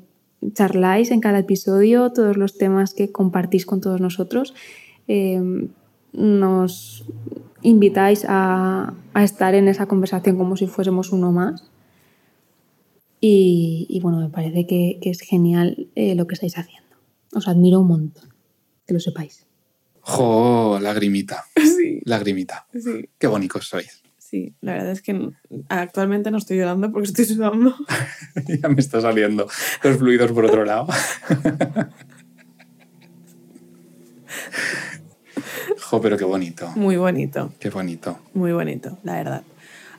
[0.54, 4.54] charláis en cada episodio, todos los temas que compartís con todos nosotros.
[5.06, 5.40] Eh,
[6.12, 7.06] nos
[7.62, 11.64] invitáis a, estar en esa conversación como si fuésemos uno más.
[13.20, 16.96] Y, bueno, me parece que, es genial eh, lo que estáis haciendo.
[17.34, 18.32] Os admiro un montón,
[18.86, 19.46] que lo sepáis.
[20.00, 20.78] ¡Jo!
[20.80, 21.44] Lagrimita.
[21.78, 22.00] Sí.
[22.04, 22.66] Lagrimita.
[22.72, 23.08] Sí.
[23.18, 24.02] Qué bonitos sois.
[24.18, 25.30] Sí, la verdad es que
[25.68, 27.74] actualmente no estoy llorando porque estoy sudando.
[28.62, 29.46] ya me está saliendo
[29.82, 30.88] los fluidos por otro lado.
[35.88, 36.70] jo, pero qué bonito.
[36.76, 37.50] Muy bonito.
[37.58, 38.18] Qué bonito.
[38.34, 39.42] Muy bonito, la verdad.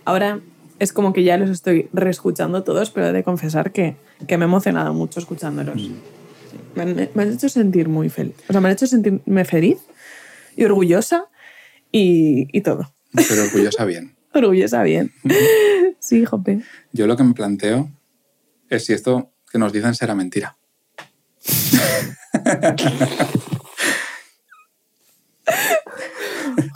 [0.05, 0.39] Ahora
[0.77, 3.95] es como que ya los estoy reescuchando todos, pero he de confesar que,
[4.27, 5.75] que me he emocionado mucho escuchándolos.
[5.75, 5.95] Mm.
[6.75, 8.35] Me, han, me, han, hecho sentir muy feliz.
[8.47, 9.79] O sea, me han hecho sentirme feliz
[10.55, 11.25] y orgullosa
[11.91, 12.91] y, y todo.
[13.13, 14.15] Pero orgullosa bien.
[14.33, 15.11] orgullosa bien.
[15.99, 16.61] Sí, Jope.
[16.93, 17.89] Yo lo que me planteo
[18.69, 20.55] es si esto que nos dicen será mentira.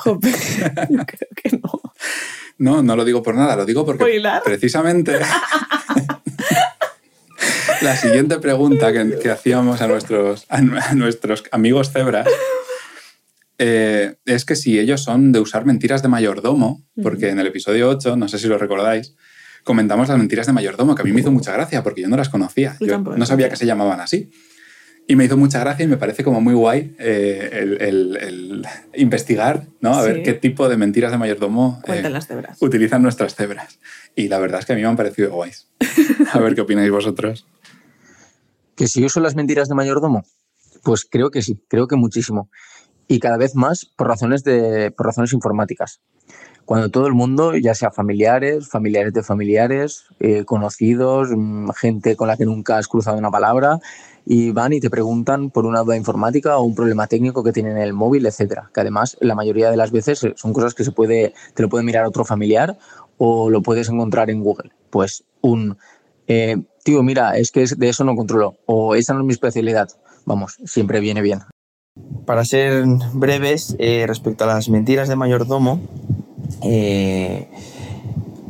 [0.04, 0.36] Jope, yo
[1.06, 1.82] creo que no.
[2.58, 5.18] No, no lo digo por nada, lo digo porque precisamente
[7.82, 10.62] la siguiente pregunta que, hacíamos a nuestros, a
[10.94, 12.28] nuestros amigos cebras
[13.58, 17.90] eh, es que si ellos son de usar mentiras de mayordomo, porque en el episodio
[17.90, 19.16] 8, no sé si lo recordáis,
[19.64, 22.18] comentamos las mentiras de mayordomo, que a mí me hizo mucha gracia porque yo no
[22.18, 22.76] las conocía.
[22.80, 24.32] Yo, no sabía que se llamaban así.
[25.08, 29.96] Y me hizo mucha gracia y me parece como muy guay eh, el, investigar, ¿no?
[29.96, 32.04] A ver qué tipo de mentiras de mayordomo eh,
[32.62, 33.80] utilizan nuestras cebras.
[34.16, 35.68] Y la verdad es que a mí me han parecido guays.
[36.32, 37.46] a ver qué opináis vosotros.
[38.76, 40.24] ¿Que si uso las mentiras de mayordomo?
[40.84, 42.50] Pues creo que sí, creo que muchísimo
[43.08, 46.02] y cada vez más por razones, de, por razones informáticas.
[46.66, 52.28] Cuando todo el mundo, ya sea familiares, familiares de familiares, eh, conocidos, mm, gente con
[52.28, 53.80] la que nunca has cruzado una palabra,
[54.26, 57.78] y van y te preguntan por una duda informática o un problema técnico que tienen
[57.78, 58.70] en el móvil, etcétera.
[58.74, 61.70] Que además, la mayoría de las veces eh, son cosas que se puede, te lo
[61.70, 62.78] puede mirar otro familiar
[63.18, 64.72] o lo puedes encontrar en Google.
[64.90, 65.78] Pues un,
[66.28, 69.90] eh, tío, mira, es que de eso no controlo, o esa no es mi especialidad.
[70.26, 71.42] Vamos, siempre viene bien.
[72.26, 75.80] Para ser breves, eh, respecto a las mentiras de mayordomo,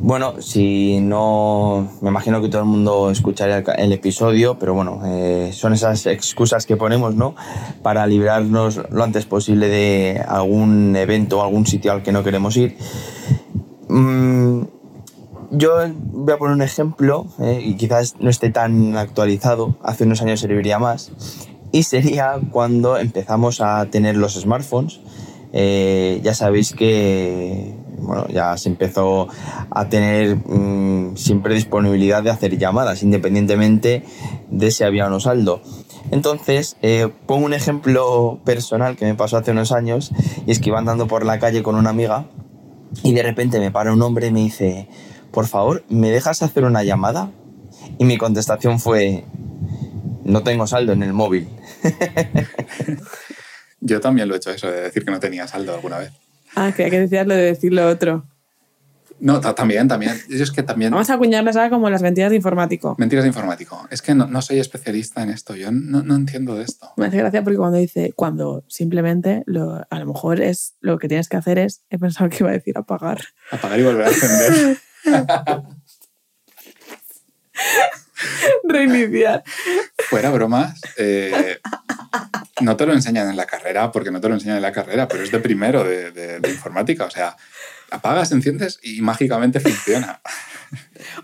[0.06, 5.48] bueno, si no, me imagino que todo el mundo escucharía el, episodio, pero bueno, eh,
[5.54, 7.34] son esas excusas que ponemos, ¿no?
[7.82, 12.54] Para librarnos lo antes posible de algún evento o algún sitio al que no queremos
[12.58, 12.76] ir.
[13.88, 14.64] Mm,
[15.52, 17.24] yo voy a poner un ejemplo,
[17.62, 21.12] y quizás no esté tan actualizado, hace unos años serviría más
[21.72, 25.00] y sería cuando empezamos a tener los smartphones.
[25.54, 29.28] Eh, ya sabéis que bueno, ya se empezó
[29.70, 34.04] a tener mm, siempre disponibilidad de hacer llamadas, independientemente
[34.50, 35.62] de si había o no saldo.
[36.10, 40.12] Entonces, eh, pongo un ejemplo personal que me pasó hace unos años,
[40.46, 42.26] y es que iba andando por la calle con una amiga
[43.02, 44.88] Y de repente me para un hombre y me dice,
[45.32, 47.30] por favor, ¿me dejas hacer una llamada?
[47.98, 49.24] Y mi contestación fue,
[50.22, 51.48] no tengo saldo en el móvil.
[53.80, 56.12] Yo también lo he hecho eso, de decir que no tenía saldo alguna vez.
[56.56, 58.26] Ah, que hay que decir lo de decir lo otro.
[59.20, 60.12] No, ta- también, también.
[60.28, 60.90] Yo es que también...
[60.90, 62.94] Vamos a acuñarlas ahora como las mentiras de informático.
[62.98, 63.86] Mentiras de informático.
[63.90, 65.54] Es que no, no soy especialista en esto.
[65.54, 66.90] Yo no, no entiendo de esto.
[66.96, 71.08] Me hace gracia porque cuando dice, cuando simplemente lo, a lo mejor es lo que
[71.08, 73.20] tienes que hacer es, he pensado que iba a decir apagar.
[73.50, 74.78] Apagar y volver a encender.
[78.64, 79.42] Reiniciar.
[80.08, 80.80] Fuera bromas.
[80.98, 81.58] eh,
[82.60, 85.08] no te lo enseñan en la carrera, porque no te lo enseñan en la carrera,
[85.08, 87.04] pero es de primero de, de- de informática.
[87.04, 87.36] O sea,
[87.90, 90.20] apagas, enciendes y mágicamente funciona.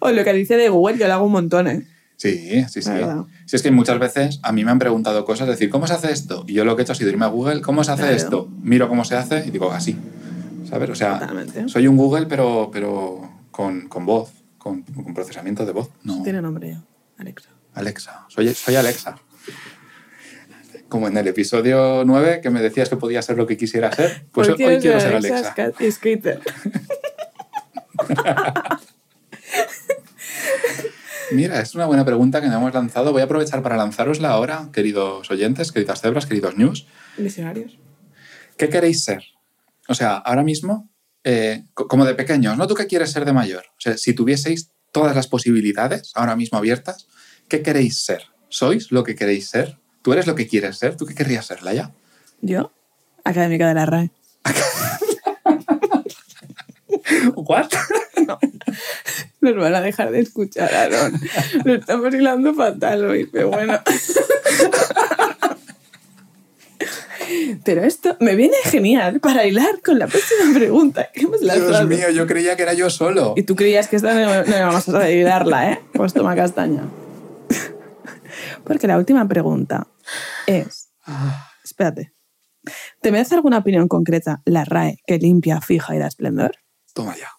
[0.01, 1.87] O lo que dice de Google, yo lo hago un montón, ¿eh?
[2.17, 2.91] Sí, sí, sí.
[3.47, 6.13] Si es que muchas veces a mí me han preguntado cosas, decir, ¿cómo se hace
[6.13, 6.45] esto?
[6.47, 8.17] Y yo lo que he hecho ha sido irme a Google, ¿cómo se hace Claro.
[8.17, 8.49] esto?
[8.63, 9.97] Miro cómo se hace y digo, así.
[10.69, 10.91] ¿Sabes?
[10.91, 11.69] O sea, Totalmente.
[11.69, 15.89] soy un Google, pero, pero con, con voz, con, con procesamiento de voz.
[16.05, 16.77] No, Tiene nombre
[17.19, 17.49] Alexa.
[17.75, 18.27] Alexa.
[18.29, 19.17] Soy, soy Alexa.
[20.91, 24.27] Como en el episodio 9 que me decías que podía ser lo que quisiera ser,
[24.33, 25.55] pues hoy, quiero ser Alexa.
[31.33, 33.13] Mira, es una buena pregunta que nos hemos lanzado.
[33.13, 36.87] Voy a aprovechar para lanzarosla ahora, queridos oyentes, queridas cebras, queridos news.
[37.17, 37.79] Visionarios.
[38.57, 39.23] ¿Qué queréis ser?
[39.89, 40.91] O sea, ahora mismo,
[41.23, 42.67] eh, co- como de pequeños, ¿no?
[42.67, 43.65] ¿Tú qué quieres ser de mayor?
[43.71, 47.07] O sea, si tuvieseis todas las posibilidades ahora mismo abiertas,
[47.49, 48.25] ¿qué queréis ser?
[48.49, 49.79] ¿Sois lo que queréis ser?
[50.03, 50.97] ¿Tú eres lo que quieres ser?
[50.97, 51.93] ¿Tú qué querrías ser, Laia?
[52.41, 52.73] Yo,
[53.25, 54.11] académica de la RAE.
[57.35, 57.69] ¿What?
[59.41, 61.13] Nos van a dejar de escuchar, Aaron.
[61.65, 63.81] Lo estamos hilando fatal hoy, pero bueno.
[67.65, 72.11] Pero esto me viene genial para hilar con la próxima pregunta que hemos Dios mío,
[72.11, 73.35] yo creía que era yo solo.
[73.37, 75.81] Y tú creías que esta no, no íbamos a hilarla, ¿eh?
[75.93, 76.83] Pues toma castaña.
[78.71, 79.89] Porque la última pregunta
[80.47, 80.93] es...
[81.65, 82.13] Espérate.
[83.03, 86.53] ¿Te merece alguna opinión concreta la RAE que limpia, fija y da esplendor?
[86.95, 87.31] Toma ya.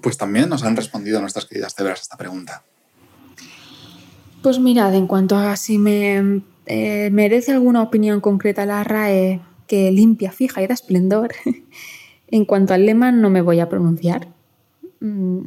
[0.00, 2.62] Pues también nos han respondido nuestras queridas cebras a esta pregunta.
[4.42, 9.92] Pues mirad, en cuanto a si me eh, merece alguna opinión concreta la RAE que
[9.92, 11.34] limpia, fija y da esplendor,
[12.28, 14.28] en cuanto al lema no me voy a pronunciar.
[15.00, 15.40] Mm,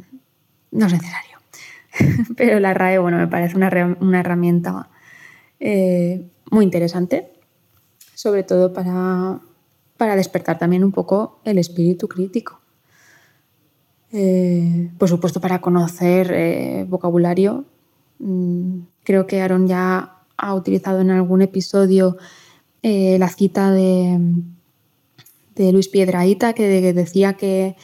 [0.70, 1.31] No es necesario.
[2.36, 4.88] Pero la RAE, bueno, me parece una, una herramienta
[5.60, 7.32] eh, muy interesante,
[8.14, 9.40] sobre todo para,
[9.96, 12.60] para despertar también un poco el espíritu crítico.
[14.12, 17.64] Eh, por supuesto, para conocer eh, vocabulario.
[18.18, 22.16] Mm, Creo que Aaron ya ha utilizado en algún episodio
[22.84, 24.18] la cita de,
[25.54, 27.76] de Luis Piedraíta, que de- decía que,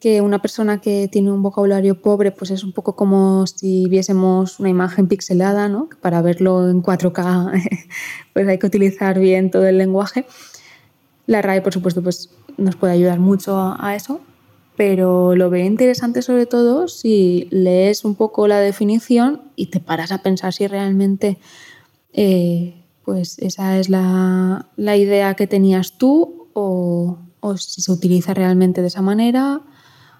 [0.00, 4.60] que una persona que tiene un vocabulario pobre pues es un poco como si viésemos
[4.60, 5.88] una imagen pixelada, ¿no?
[6.00, 7.62] Para verlo en 4K
[8.32, 10.26] pues hay que utilizar bien todo el lenguaje.
[11.26, 14.20] La RAE, por supuesto, pues nos puede ayudar mucho a, a eso,
[14.76, 20.12] pero lo veo interesante sobre todo si lees un poco la definición y te paras
[20.12, 21.38] a pensar si realmente
[22.12, 28.34] eh, pues esa es la, la idea que tenías tú o, o si se utiliza
[28.34, 29.62] realmente de esa manera,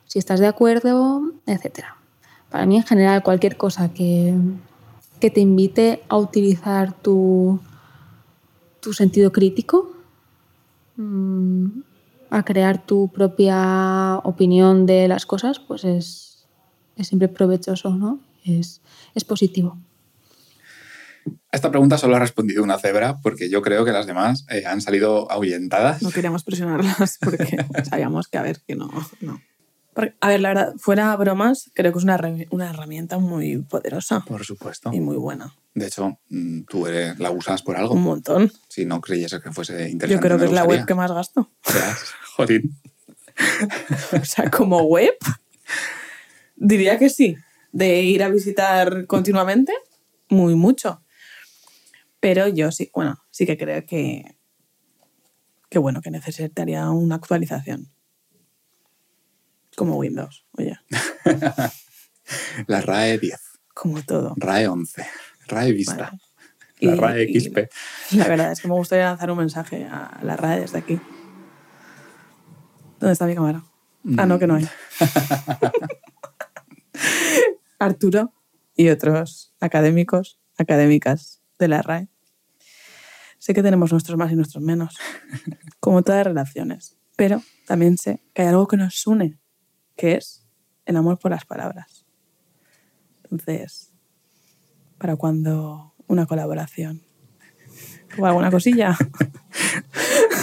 [0.06, 1.84] si estás de acuerdo, etc.
[2.50, 4.34] Para mí en general cualquier cosa que,
[5.20, 7.60] que te invite a utilizar tu,
[8.80, 9.92] tu sentido crítico,
[10.96, 11.80] mm,
[12.30, 16.46] a crear tu propia opinión de las cosas, pues es,
[16.96, 18.20] es siempre provechoso, ¿no?
[18.44, 18.80] Es,
[19.14, 19.78] es positivo.
[21.26, 24.64] A esta pregunta solo ha respondido una cebra, porque yo creo que las demás eh,
[24.66, 26.02] han salido ahuyentadas.
[26.02, 27.56] No queríamos presionarlas porque
[27.90, 28.90] sabíamos que, a ver, que no.
[29.20, 29.40] no.
[29.96, 32.20] Porque, a ver, la verdad, fuera bromas, creo que es una,
[32.50, 34.90] una herramienta muy poderosa Por supuesto.
[34.92, 35.54] y muy buena.
[35.74, 37.94] De hecho, mm, tú eres- la usas por algo.
[37.94, 38.52] Un montón.
[38.68, 40.12] Si no creyeses que fuese interesante.
[40.14, 41.50] Yo creo que es la web que más gasto.
[42.36, 42.78] Jolín.
[44.20, 45.14] O sea, como web,
[46.56, 47.36] diría que sí.
[47.72, 49.72] De ir a visitar continuamente,
[50.28, 51.02] muy mucho.
[52.20, 54.36] Pero yo sí, bueno, sí que creo que,
[55.70, 57.90] que bueno, que necesitaría una actualización.
[59.76, 60.78] Como Windows, oye,
[62.66, 63.40] La RAE 10,
[63.74, 64.34] como todo.
[64.36, 65.06] RAE 11,
[65.46, 66.12] RAE Vista,
[66.80, 67.58] la RAE XP.
[68.12, 70.98] La verdad es que me gustaría lanzar un mensaje a la RAE desde aquí.
[72.98, 73.62] ¿Dónde está mi cámara?
[74.16, 74.66] Ah, no, que no hay.
[77.78, 78.32] Arturo
[78.74, 82.08] y otros académicos, académicas de la RAE.
[83.38, 84.96] Sé que tenemos nuestros más y nuestros menos,
[85.80, 86.96] como todas las relaciones.
[87.16, 89.38] Pero también sé que hay algo que nos une,
[89.96, 90.44] que es
[90.84, 92.04] el amor por las palabras.
[93.24, 93.90] Entonces,
[94.98, 97.02] para cuando una colaboración
[98.18, 98.96] o alguna cosilla,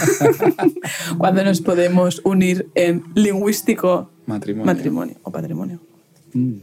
[1.17, 4.65] cuando nos podemos unir en lingüístico Matrimonio.
[4.65, 5.79] matrimonio o patrimonio.
[6.33, 6.57] Mm.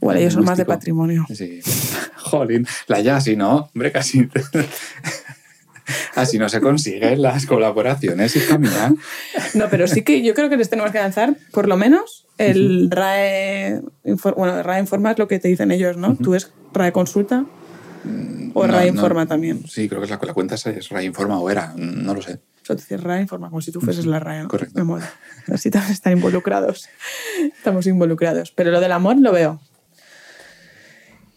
[0.00, 1.26] Igual ellos son más de patrimonio.
[1.34, 1.60] Sí.
[2.16, 3.70] Jolín, la ya así, ¿no?
[3.74, 4.28] Hombre, casi.
[6.14, 8.92] Así no se consiguen las colaboraciones, hija mía.
[9.54, 12.90] No, pero sí que yo creo que les tenemos que lanzar, por lo menos, el
[12.90, 13.80] RAE.
[14.36, 16.16] Bueno, RAE Informa es lo que te dicen ellos, ¿no?
[16.16, 17.44] Tú es RAE Consulta
[18.54, 18.96] o No, RAE no.
[18.96, 19.62] Informa también.
[19.68, 22.40] Sí, creo que es la, la cuenta es RAE Informa o era, no lo sé.
[22.62, 24.42] O sea, dices RAE Informa, como si tú fueses la RAE.
[24.42, 24.48] ¿no?
[24.48, 24.78] Correcto.
[24.78, 25.10] Me mola.
[25.52, 26.88] Así también están involucrados.
[27.56, 28.50] Estamos involucrados.
[28.52, 29.60] Pero lo del amor lo veo.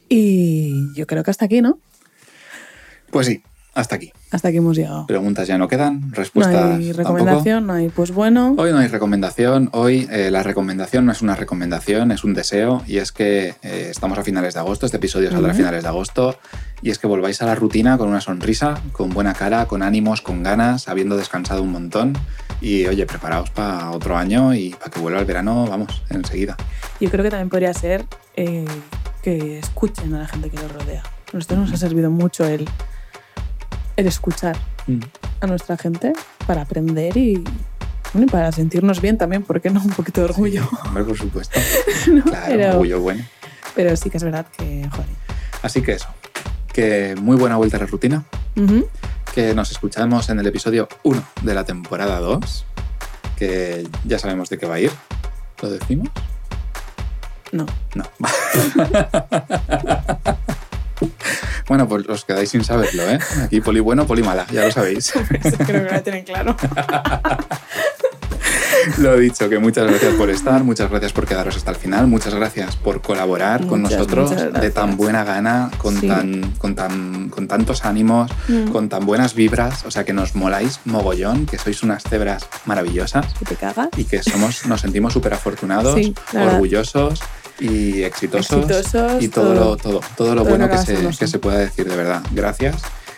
[0.10, 1.80] Y yo creo que hasta aquí, ¿no?
[3.10, 3.42] Pues sí,
[3.74, 4.12] hasta aquí.
[4.34, 5.06] Hasta aquí hemos llegado.
[5.06, 6.98] Preguntas ya no quedan, No respuestas hay tampoco.
[6.98, 8.56] recomendación, no hay pues bueno.
[8.58, 12.82] Hoy no hay recomendación, hoy eh, la recomendación no es una recomendación, es un deseo
[12.88, 15.58] y es que eh, estamos a finales de agosto, este episodio saldrá a Ujú.
[15.60, 16.36] finales de agosto
[16.82, 20.22] y es que volváis a la rutina con una sonrisa, con buena cara, con ánimos,
[20.22, 22.14] con ganas, habiendo descansado un montón
[22.60, 26.58] y oye, preparaos para otro año y para que vuelva el verano, vamos, enseguida.
[27.00, 28.06] Yo creo que también podría ser
[28.36, 28.66] eh,
[29.22, 31.04] que escuchen a la gente que los rodea.
[31.04, 32.68] A nosotros nos ha servido mucho el,
[33.96, 34.58] el escuchar
[35.40, 36.14] a nuestra gente
[36.46, 37.44] para aprender y,
[38.14, 39.82] bueno, y para sentirnos bien también, ¿por qué no?
[39.82, 40.68] Un poquito de orgullo.
[40.86, 41.60] Hombre, por supuesto.
[42.12, 42.24] ¿no?
[42.24, 43.24] Claro, pero, orgullo bueno.
[43.76, 45.08] pero sí que es verdad que, joder.
[45.62, 46.08] Así que eso,
[46.72, 48.24] que muy buena vuelta a la rutina,
[49.34, 52.66] que nos escuchamos en el episodio 1 de la temporada 2,
[53.38, 54.92] que ya sabemos de qué va a ir.
[55.62, 56.10] ¿Lo decimos?
[57.54, 57.66] No.
[57.96, 58.04] No.
[61.68, 63.20] bueno, pues os quedáis sin saberlo, ¿eh?
[63.44, 65.14] Aquí poli bueno, poli mala, ya lo sabéis.
[65.44, 66.56] Eso creo que lo tienen claro.
[68.98, 72.34] Lo dicho, que muchas gracias por estar, muchas gracias por quedaros hasta el final, muchas
[72.34, 76.08] gracias por colaborar con Muchas, nosotros muchas de tan buena gana, con, Sí.
[76.08, 78.72] tan, con, tan, con tantos ánimos, Mm.
[78.72, 83.34] con tan buenas vibras, o sea que nos moláis mogollón, que sois unas cebras maravillosas
[83.36, 83.88] Que te cagas.
[83.96, 86.60] y que somos, nos sentimos súper afortunados, Sí, la verdad.
[87.60, 89.54] Y exitosos, Exitosos, y todo, todo.
[89.54, 92.24] lo, todo, todo lo Todo bueno lo que se, que se pueda decir de verdad.
[92.32, 92.76] Gracias.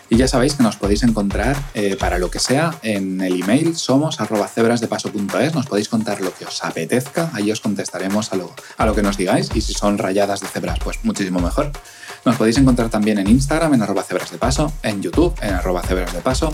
[0.08, 3.76] Y ya sabéis que nos podéis encontrar eh, para lo que sea en el email
[3.76, 5.54] somos arroba cebrasdepaso.es.
[5.54, 7.30] Nos podéis contar lo que os apetezca.
[7.32, 9.50] Ahí os contestaremos a lo, a lo que nos digáis.
[9.54, 11.72] Y si son rayadas de cebras, pues muchísimo mejor.
[12.24, 16.52] Nos podéis encontrar también en Instagram, en arroba cebrasdepaso, en YouTube, en arroba cebrasdepaso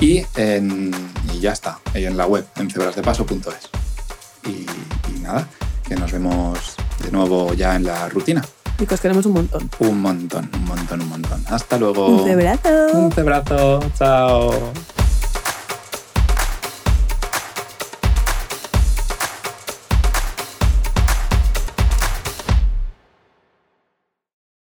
[0.00, 0.90] y, en,
[1.32, 3.70] y ya está, en la web, en cebrasdepaso.es.
[4.46, 4.66] Y,
[5.14, 5.48] y nada,
[5.86, 8.42] que nos vemos de nuevo ya en la rutina.
[8.78, 9.70] Y que os queremos un montón.
[9.78, 11.44] Un montón, un montón, un montón.
[11.48, 12.06] Hasta luego.
[12.08, 12.92] Un cebrazo.
[12.92, 13.80] Un cebrazo.
[13.96, 14.52] Chao.